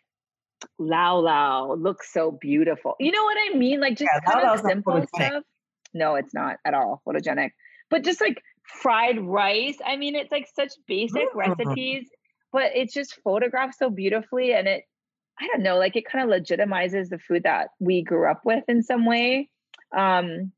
Lau 0.78 1.18
Lau 1.18 1.74
looks 1.74 2.12
so 2.12 2.38
beautiful. 2.40 2.94
You 2.98 3.12
know 3.12 3.24
what 3.24 3.36
I 3.36 3.58
mean? 3.58 3.80
Like 3.80 3.98
just 3.98 4.10
yeah, 4.14 4.32
kind 4.32 4.48
of 4.48 4.60
simple 4.60 5.04
stuff. 5.14 5.42
No 5.92 6.14
it's 6.14 6.32
not 6.32 6.56
at 6.64 6.72
all 6.72 7.02
photogenic. 7.06 7.50
But 7.90 8.04
just 8.04 8.22
like 8.22 8.40
fried 8.80 9.20
rice 9.20 9.76
I 9.84 9.96
mean 9.96 10.14
it's 10.14 10.32
like 10.32 10.48
such 10.54 10.72
basic 10.86 11.28
mm-hmm. 11.34 11.38
recipes 11.38 12.08
but 12.52 12.70
it's 12.74 12.94
just 12.94 13.18
photographed 13.24 13.74
so 13.76 13.90
beautifully 13.90 14.54
and 14.54 14.68
it 14.68 14.84
I 15.40 15.48
don't 15.48 15.62
know, 15.62 15.78
like 15.78 15.96
it 15.96 16.04
kind 16.04 16.30
of 16.30 16.40
legitimizes 16.40 17.08
the 17.08 17.18
food 17.18 17.44
that 17.44 17.70
we 17.80 18.02
grew 18.02 18.30
up 18.30 18.42
with 18.44 18.64
in 18.68 18.82
some 18.82 19.06
way. 19.06 19.48
Um, 19.96 20.52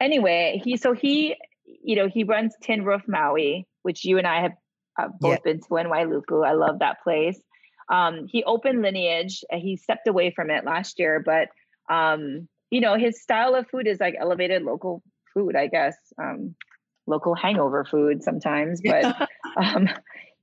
anyway, 0.00 0.60
he 0.64 0.76
so 0.76 0.94
he, 0.94 1.36
you 1.64 1.96
know, 1.96 2.08
he 2.08 2.24
runs 2.24 2.54
Tin 2.62 2.84
Roof 2.84 3.02
Maui, 3.06 3.66
which 3.82 4.04
you 4.04 4.18
and 4.18 4.26
I 4.26 4.42
have 4.42 4.52
uh, 4.98 5.08
both 5.20 5.40
yeah. 5.44 5.52
been 5.52 5.60
to 5.60 5.68
Wailuku. 5.68 6.46
I 6.46 6.52
love 6.52 6.80
that 6.80 7.02
place. 7.02 7.40
Um, 7.88 8.26
he 8.28 8.42
opened 8.44 8.82
Lineage. 8.82 9.44
He 9.52 9.76
stepped 9.76 10.08
away 10.08 10.32
from 10.32 10.50
it 10.50 10.64
last 10.64 10.98
year, 10.98 11.22
but 11.24 11.48
um, 11.88 12.48
you 12.70 12.80
know, 12.80 12.96
his 12.96 13.22
style 13.22 13.54
of 13.54 13.68
food 13.68 13.86
is 13.86 14.00
like 14.00 14.16
elevated 14.18 14.62
local 14.62 15.02
food, 15.32 15.54
I 15.54 15.68
guess. 15.68 15.96
Um, 16.20 16.56
local 17.06 17.34
hangover 17.34 17.84
food 17.84 18.22
sometimes, 18.22 18.80
but 18.84 19.28
um, 19.56 19.88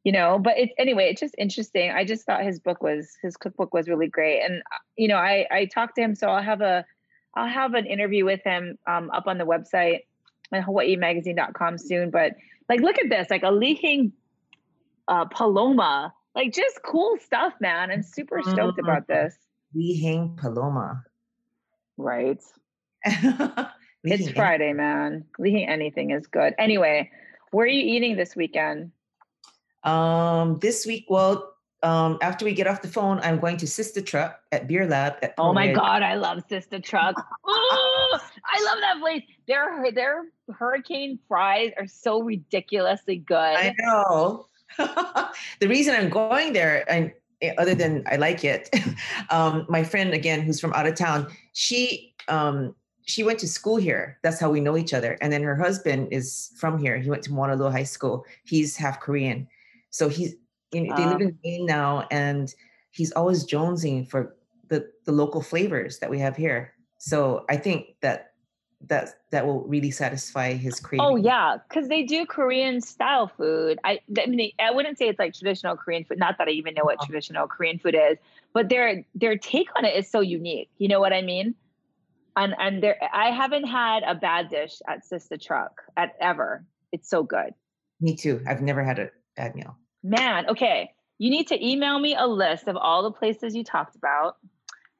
you 0.04 0.12
know, 0.12 0.39
but 0.39 0.58
it's 0.58 0.74
anyway, 0.78 1.10
it's 1.10 1.22
just 1.22 1.36
interesting. 1.38 1.92
I 1.92 2.06
just 2.06 2.26
thought 2.26 2.44
his 2.44 2.60
book 2.60 2.82
was 2.82 3.10
his 3.22 3.38
cookbook 3.38 3.74
was 3.74 3.88
really 3.88 4.08
great. 4.08 4.42
And 4.42 4.60
uh, 4.60 4.78
you 4.98 5.08
know, 5.08 5.18
I 5.18 5.46
I 5.52 5.66
talked 5.66 5.96
to 5.96 6.02
him, 6.02 6.16
so 6.16 6.28
I'll 6.28 6.44
have 6.44 6.62
a 6.62 6.86
I'll 7.36 7.48
have 7.48 7.74
an 7.74 7.86
interview 7.86 8.26
with 8.26 8.42
him 8.44 8.78
um, 8.88 9.10
up 9.12 9.28
on 9.28 9.38
the 9.38 9.46
website 9.46 10.00
at 10.54 10.66
hawaiimagazine.com 10.66 11.78
soon. 11.78 12.10
But 12.10 12.34
like 12.70 12.82
look 12.82 13.00
at 13.00 13.10
this, 13.10 13.28
like 13.30 13.44
a 13.44 13.52
Lihing 13.52 14.13
uh, 15.08 15.26
Paloma. 15.26 16.13
Like 16.36 16.54
just 16.54 16.82
cool 16.84 17.18
stuff, 17.24 17.54
man. 17.60 17.92
I'm 17.92 18.04
super 18.04 18.42
stoked 18.42 18.78
mm-hmm. 18.78 18.86
about 18.86 19.08
this. 19.08 19.36
We 19.74 20.02
hang 20.02 20.36
Paloma. 20.36 21.04
Right. 21.98 22.42
it's 24.04 24.30
Friday, 24.32 24.74
man. 24.74 25.26
Eating 25.39 25.68
anything 25.68 26.12
is 26.12 26.26
good. 26.28 26.54
Anyway, 26.58 27.12
where 27.52 27.66
are 27.66 27.70
you 27.70 27.96
eating 27.96 28.16
this 28.16 28.36
weekend? 28.36 28.92
Um, 29.84 30.60
this 30.60 30.86
week, 30.86 31.06
well, 31.10 31.54
um, 31.84 32.18
after 32.22 32.46
we 32.46 32.54
get 32.54 32.66
off 32.66 32.82
the 32.82 32.88
phone, 32.88 33.20
I'm 33.20 33.39
going 33.39 33.58
to 33.58 33.68
Sister 33.68 34.02
Truck 34.02 34.39
at 34.52 34.68
Beer 34.68 34.88
Lab. 34.88 35.18
At 35.22 35.34
oh 35.38 35.54
my 35.54 35.74
God, 35.74 36.02
I 36.02 36.16
love 36.16 36.42
Sister 36.48 36.80
Truck. 36.80 37.16
oh, 37.46 38.20
I 38.46 38.63
love 38.63 38.80
that 38.80 39.00
place. 39.02 39.24
Their 39.48 39.92
their 39.92 40.24
hurricane 40.52 41.20
fries 41.28 41.72
are 41.78 41.88
so 41.88 42.22
ridiculously 42.22 43.18
good. 43.18 43.36
I 43.36 43.76
know. 43.78 44.48
the 45.60 45.68
reason 45.68 45.96
I'm 45.96 46.10
going 46.10 46.54
there, 46.54 46.90
and 46.90 47.12
eh, 47.42 47.54
other 47.58 47.76
than 47.76 48.04
I 48.08 48.18
like 48.18 48.44
it, 48.44 48.70
um, 49.30 49.66
my 49.70 49.84
friend 49.84 50.14
again, 50.14 50.42
who's 50.42 50.60
from 50.60 50.74
out 50.74 50.88
of 50.88 50.96
town, 50.96 51.28
she 51.54 52.14
um, 52.28 52.76
she 53.06 53.24
went 53.24 53.40
to 53.40 53.48
school 53.48 53.78
here. 53.78 54.18
That's 54.24 54.40
how 54.40 54.50
we 54.50 54.62
know 54.62 54.78
each 54.78 54.94
other. 54.94 55.18
And 55.22 55.32
then 55.32 55.44
her 55.44 55.56
husband 55.56 56.10
is 56.12 56.52
from 56.58 56.78
here. 56.78 56.98
He 56.98 57.10
went 57.10 57.24
to 57.24 57.32
Moanalua 57.32 57.72
High 57.72 57.84
School. 57.84 58.26
He's 58.46 58.78
half 58.78 59.00
Korean. 59.00 59.48
So 59.90 60.08
he's 60.10 60.36
you 60.72 60.88
know, 60.88 60.96
they 60.96 61.06
live 61.06 61.22
in 61.22 61.38
Maine 61.44 61.66
now 61.66 62.08
and 62.10 62.54
he's 62.92 63.12
always 63.12 63.46
jonesing 63.46 64.10
for 64.10 64.36
the 64.70 64.90
the 65.06 65.12
local 65.12 65.42
flavors 65.42 66.00
that 66.00 66.10
we 66.10 66.20
have 66.20 66.36
here. 66.36 66.74
So 66.98 67.46
I 67.50 67.58
think 67.58 67.96
that 68.02 68.33
that 68.88 69.15
that 69.32 69.46
will 69.46 69.63
really 69.63 69.91
satisfy 69.91 70.54
his 70.54 70.80
craving. 70.80 71.06
Oh 71.06 71.15
yeah, 71.15 71.58
because 71.67 71.88
they 71.88 72.04
do 72.04 72.26
Korean 72.26 72.82
style 72.82 73.28
food. 73.28 73.80
I 73.84 74.00
I 74.19 74.26
mean 74.26 74.52
I 74.60 74.72
wouldn't 74.72 74.98
say 74.98 75.08
it's 75.08 75.19
like 75.19 75.34
traditional 75.34 75.76
Korean 75.76 76.04
food. 76.04 76.19
Not 76.19 76.38
that 76.38 76.48
I 76.48 76.52
even 76.52 76.74
know 76.74 76.84
what 76.84 76.96
uh-huh. 76.96 77.06
traditional 77.06 77.48
Korean 77.48 77.80
food 77.80 77.96
is, 77.96 78.17
but 78.54 78.69
their 78.69 79.06
their 79.15 79.38
take 79.38 79.69
on 79.78 79.86
it 79.86 79.96
is 79.96 80.10
so 80.10 80.19
unique. 80.19 80.69
You 80.78 80.88
know 80.88 81.00
what 81.00 81.13
I 81.13 81.22
mean? 81.22 81.56
and 82.36 82.56
and 82.60 82.82
there 82.82 82.98
i 83.13 83.30
haven't 83.32 83.65
had 83.65 84.04
a 84.04 84.15
bad 84.15 84.50
dish 84.50 84.82
at 84.88 85.06
sister 85.06 85.38
truck 85.38 85.82
at 85.98 86.15
ever 86.19 86.65
it's 86.91 87.10
so 87.10 87.24
good 87.24 87.54
me 88.02 88.15
too 88.15 88.41
i've 88.48 88.62
never 88.62 88.84
had 88.84 89.00
a 89.00 89.10
bad 89.36 89.56
meal 89.56 89.78
man 90.04 90.48
okay 90.50 90.91
you 91.19 91.30
need 91.30 91.48
to 91.48 91.65
email 91.65 92.00
me 92.00 92.15
a 92.15 92.26
list 92.26 92.67
of 92.67 92.76
all 92.76 93.04
the 93.04 93.12
places 93.12 93.56
you 93.56 93.63
talked 93.63 93.96
about 93.96 94.38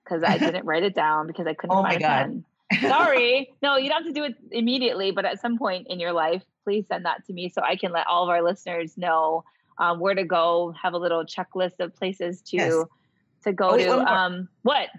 because 0.04 0.24
i 0.24 0.38
didn't 0.46 0.66
write 0.66 0.84
it 0.84 0.96
down 0.96 1.28
because 1.28 1.48
i 1.48 1.54
couldn't 1.54 1.76
oh 1.76 1.84
find 1.84 2.02
pen 2.02 2.46
sorry 2.82 3.54
no 3.62 3.78
you 3.78 3.90
don't 3.90 4.04
have 4.04 4.14
to 4.14 4.20
do 4.20 4.24
it 4.24 4.36
immediately 4.52 5.12
but 5.12 5.26
at 5.26 5.40
some 5.40 5.58
point 5.58 5.88
in 5.88 6.00
your 6.00 6.12
life 6.12 6.44
please 6.64 6.86
send 6.88 7.06
that 7.06 7.26
to 7.26 7.34
me 7.34 7.50
so 7.50 7.62
i 7.62 7.76
can 7.76 7.92
let 7.92 8.06
all 8.08 8.24
of 8.24 8.30
our 8.30 8.42
listeners 8.42 8.98
know 8.98 9.44
um, 9.80 10.00
where 10.00 10.14
to 10.14 10.24
go 10.24 10.74
have 10.80 10.94
a 10.94 10.98
little 10.98 11.26
checklist 11.26 11.80
of 11.80 11.96
places 11.96 12.42
to 12.42 12.58
yes. 12.58 12.74
to 13.44 13.52
go 13.52 13.72
oh, 13.72 13.76
wait, 13.76 13.86
to 13.86 14.14
um, 14.14 14.48
what 14.62 14.90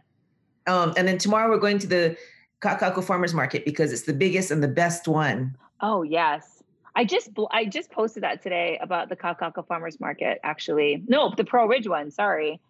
um, 0.67 0.95
and 0.97 1.07
then 1.07 1.19
tomorrow 1.19 1.49
we're 1.51 1.59
going 1.59 1.79
to 1.79 1.87
the 1.87 2.17
Kakaako 2.65 3.05
Farmers 3.05 3.35
Market 3.35 3.65
because 3.65 3.93
it's 3.93 4.03
the 4.03 4.15
biggest 4.15 4.51
and 4.51 4.63
the 4.63 4.69
best 4.69 5.07
one. 5.07 5.57
Oh 5.81 6.03
yes, 6.03 6.63
I 6.97 7.05
just 7.05 7.31
I 7.51 7.67
just 7.67 7.91
posted 7.91 8.23
that 8.23 8.43
today 8.43 8.79
about 8.81 9.09
the 9.11 9.17
Kakaako 9.17 9.67
Farmers 9.67 10.01
Market. 10.01 10.41
Actually, 10.43 11.03
no, 11.07 11.33
the 11.37 11.45
Pearl 11.45 11.69
Ridge 11.69 11.89
one. 11.89 12.11
Sorry. 12.11 12.61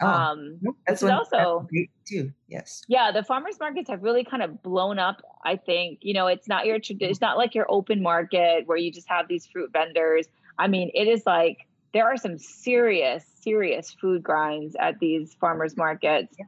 Oh, 0.00 0.06
um, 0.06 0.60
that's 0.86 1.02
also 1.02 1.68
too. 2.04 2.32
Yes. 2.48 2.82
Yeah, 2.88 3.12
the 3.12 3.22
farmers 3.22 3.56
markets 3.60 3.88
have 3.88 4.02
really 4.02 4.24
kind 4.24 4.42
of 4.42 4.62
blown 4.62 4.98
up. 4.98 5.22
I 5.44 5.56
think 5.56 6.00
you 6.02 6.14
know 6.14 6.26
it's 6.26 6.48
not 6.48 6.66
your 6.66 6.78
it's 6.82 7.20
not 7.20 7.36
like 7.36 7.54
your 7.54 7.66
open 7.68 8.02
market 8.02 8.66
where 8.66 8.76
you 8.76 8.90
just 8.90 9.08
have 9.08 9.28
these 9.28 9.46
fruit 9.46 9.70
vendors. 9.72 10.26
I 10.58 10.68
mean, 10.68 10.90
it 10.94 11.08
is 11.08 11.22
like 11.26 11.66
there 11.92 12.06
are 12.06 12.16
some 12.16 12.38
serious, 12.38 13.24
serious 13.40 13.92
food 14.00 14.22
grinds 14.22 14.74
at 14.80 14.98
these 14.98 15.34
farmers 15.40 15.76
markets. 15.76 16.34
Yeah 16.38 16.46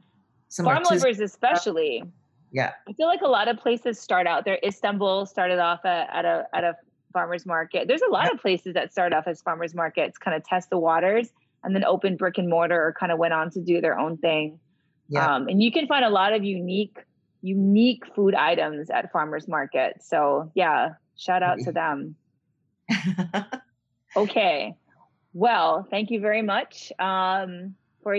some 0.49 0.65
farm 0.65 0.83
livers 0.89 1.19
especially 1.19 2.03
yeah 2.51 2.73
i 2.87 2.93
feel 2.93 3.07
like 3.07 3.21
a 3.21 3.27
lot 3.27 3.47
of 3.47 3.57
places 3.57 3.99
start 3.99 4.27
out 4.27 4.45
there 4.45 4.59
istanbul 4.65 5.25
started 5.25 5.59
off 5.59 5.83
at, 5.85 6.09
at 6.13 6.25
a 6.25 6.45
at 6.53 6.63
a 6.63 6.75
farmers 7.13 7.45
market 7.45 7.87
there's 7.87 8.01
a 8.01 8.11
lot 8.11 8.25
yeah. 8.25 8.31
of 8.31 8.41
places 8.41 8.73
that 8.73 8.91
start 8.91 9.13
off 9.13 9.27
as 9.27 9.41
farmers 9.41 9.73
markets 9.73 10.17
kind 10.17 10.35
of 10.35 10.43
test 10.43 10.69
the 10.69 10.77
waters 10.77 11.29
and 11.63 11.75
then 11.75 11.83
open 11.85 12.15
brick 12.15 12.37
and 12.37 12.49
mortar 12.49 12.75
or 12.75 12.93
kind 12.93 13.11
of 13.11 13.17
went 13.17 13.33
on 13.33 13.49
to 13.49 13.61
do 13.61 13.81
their 13.81 13.97
own 13.97 14.17
thing 14.17 14.59
yeah. 15.09 15.35
Um, 15.35 15.47
and 15.47 15.63
you 15.63 15.71
can 15.71 15.87
find 15.87 16.03
a 16.03 16.09
lot 16.09 16.33
of 16.33 16.43
unique 16.43 16.97
unique 17.41 18.03
food 18.15 18.35
items 18.35 18.89
at 18.89 19.11
farmers 19.11 19.47
market 19.47 20.01
so 20.01 20.51
yeah 20.55 20.93
shout 21.15 21.43
out 21.43 21.59
to 21.59 21.71
them 21.71 22.15
okay 24.15 24.75
well 25.33 25.87
thank 25.89 26.11
you 26.11 26.19
very 26.19 26.41
much 26.41 26.91
um, 26.99 27.75
for 28.03 28.17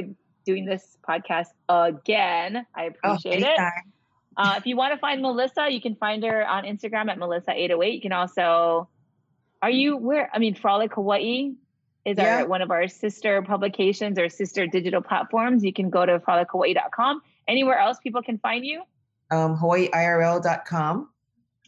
doing 0.49 0.65
this 0.65 0.97
podcast 1.07 1.49
again. 1.69 2.65
I 2.75 2.87
oh, 3.05 3.13
appreciate 3.13 3.45
oh, 3.45 3.51
it. 3.51 3.61
Uh, 4.35 4.55
if 4.57 4.65
you 4.65 4.77
want 4.77 4.95
to 4.95 4.99
find 4.99 5.21
Melissa, 5.21 5.69
you 5.69 5.81
can 5.81 5.95
find 5.97 6.25
her 6.25 6.47
on 6.47 6.65
Instagram 6.65 7.11
at 7.11 7.19
Melissa808. 7.19 7.95
You 7.95 8.01
can 8.01 8.13
also, 8.13 8.89
are 9.61 9.71
you 9.71 9.99
where? 9.99 10.31
I 10.33 10.39
mean, 10.39 10.55
Frolic 10.55 10.95
Hawaii 10.95 11.53
is 12.05 12.17
yeah. 12.19 12.39
our 12.39 12.47
one 12.47 12.63
of 12.63 12.71
our 12.71 12.89
sister 12.89 13.43
publications 13.43 14.19
or 14.19 14.29
sister 14.29 14.67
digital 14.67 15.03
platforms. 15.03 15.65
You 15.65 15.73
can 15.73 15.91
go 15.91 16.07
to 16.07 16.19
frolichawaii.com. 16.19 17.23
Anywhere 17.47 17.79
else 17.79 17.99
people 18.03 18.23
can 18.23 18.39
find 18.39 18.65
you? 18.65 18.83
Um, 19.31 19.57
HawaiiIRL.com. 19.57 21.09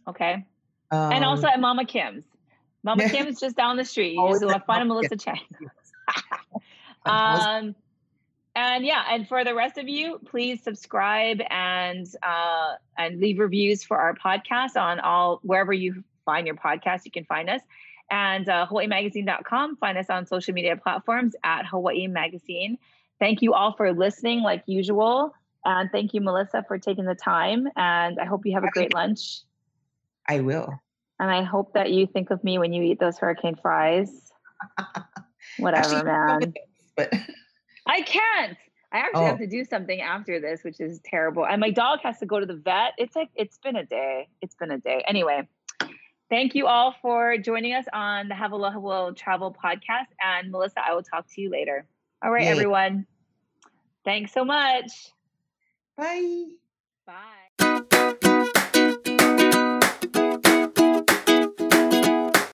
Okay. 0.09 0.47
Um, 0.91 1.13
and 1.13 1.25
also 1.25 1.47
at 1.47 1.61
Mama 1.61 1.85
Kim's. 1.85 2.25
Mama 2.83 3.09
Kim's 3.11 3.41
just 3.41 3.57
down 3.57 3.77
the 3.77 3.85
street. 3.85 4.15
You 4.15 4.39
just 4.41 4.67
find 4.67 4.89
Melissa 4.89 5.17
Chang. 5.17 5.41
um, 7.05 7.75
and 8.57 8.85
yeah 8.85 9.05
and 9.11 9.29
for 9.29 9.45
the 9.45 9.55
rest 9.55 9.79
of 9.79 9.89
you 9.89 10.21
please 10.27 10.63
subscribe 10.63 11.41
and 11.51 12.07
uh, 12.23 12.75
and 12.99 13.21
leave 13.21 13.39
reviews 13.39 13.85
for 13.85 13.97
our 13.97 14.15
podcast 14.15 14.77
on 14.77 15.01
all 15.01 15.41
wherever 15.43 15.73
you 15.73 16.03
find 16.25 16.47
your 16.47 16.57
podcast 16.57 17.05
you 17.05 17.11
can 17.11 17.25
find 17.25 17.49
us 17.49 17.61
and 18.11 18.49
uh, 18.49 18.67
hawaiimagazine.com 18.67 19.77
find 19.77 19.99
us 19.99 20.07
on 20.11 20.27
social 20.27 20.55
media 20.55 20.77
platforms 20.77 21.35
at 21.45 21.67
hawaii 21.67 22.07
magazine 22.07 22.79
thank 23.19 23.43
you 23.43 23.55
all 23.55 23.75
for 23.77 23.93
listening 23.93 24.43
like 24.43 24.63
usual 24.67 25.33
and 25.65 25.91
thank 25.91 26.15
you 26.15 26.21
melissa 26.21 26.65
for 26.67 26.79
taking 26.79 27.05
the 27.05 27.15
time 27.15 27.69
and 27.77 28.19
i 28.19 28.25
hope 28.25 28.45
you 28.45 28.55
have 28.55 28.65
a 28.65 28.71
great 28.71 28.95
lunch 28.95 29.41
i 30.29 30.41
will 30.41 30.73
and 31.19 31.31
i 31.31 31.43
hope 31.43 31.73
that 31.75 31.91
you 31.91 32.07
think 32.07 32.31
of 32.31 32.43
me 32.45 32.59
when 32.59 32.73
you 32.73 32.83
eat 32.83 32.99
those 33.01 33.19
hurricane 33.19 33.57
fries 33.61 34.33
whatever 35.59 35.97
Actually, 35.97 36.05
man 36.05 36.55
but 36.97 37.13
I 37.87 38.03
can't. 38.03 38.57
I 38.93 38.99
actually 38.99 39.23
oh. 39.23 39.27
have 39.27 39.39
to 39.39 39.47
do 39.47 39.65
something 39.65 40.01
after 40.01 40.41
this, 40.41 40.65
which 40.65 40.81
is 40.81 41.01
terrible. 41.05 41.47
And 41.47 41.61
my 41.61 41.71
dog 41.71 42.01
has 42.03 42.19
to 42.19 42.27
go 42.27 42.41
to 42.41 42.47
the 42.47 42.57
vet. 42.57 42.93
It's 42.99 43.15
like 43.15 43.29
it's 43.37 43.59
been 43.59 43.77
a 43.77 43.85
day. 43.85 44.29
It's 44.41 44.55
been 44.55 44.71
a 44.71 44.79
day. 44.79 45.05
Anyway, 45.07 45.47
thank 46.31 46.55
you 46.55 46.67
all 46.67 46.95
for 47.03 47.37
joining 47.37 47.75
us 47.75 47.85
on 47.93 48.29
the 48.29 48.35
Aloha 48.35 48.79
Will 48.79 49.15
Travel 49.15 49.55
podcast. 49.63 50.07
And 50.23 50.51
Melissa, 50.51 50.81
I 50.83 50.95
will 50.95 51.03
talk 51.03 51.27
to 51.35 51.41
you 51.41 51.51
later. 51.51 51.85
All 52.25 52.31
right, 52.31 52.45
Yay. 52.45 52.51
everyone. 52.51 53.07
Thanks 54.05 54.33
so 54.33 54.45
much. 54.45 54.91
Bye. 55.97 56.45
Bye. 57.07 57.40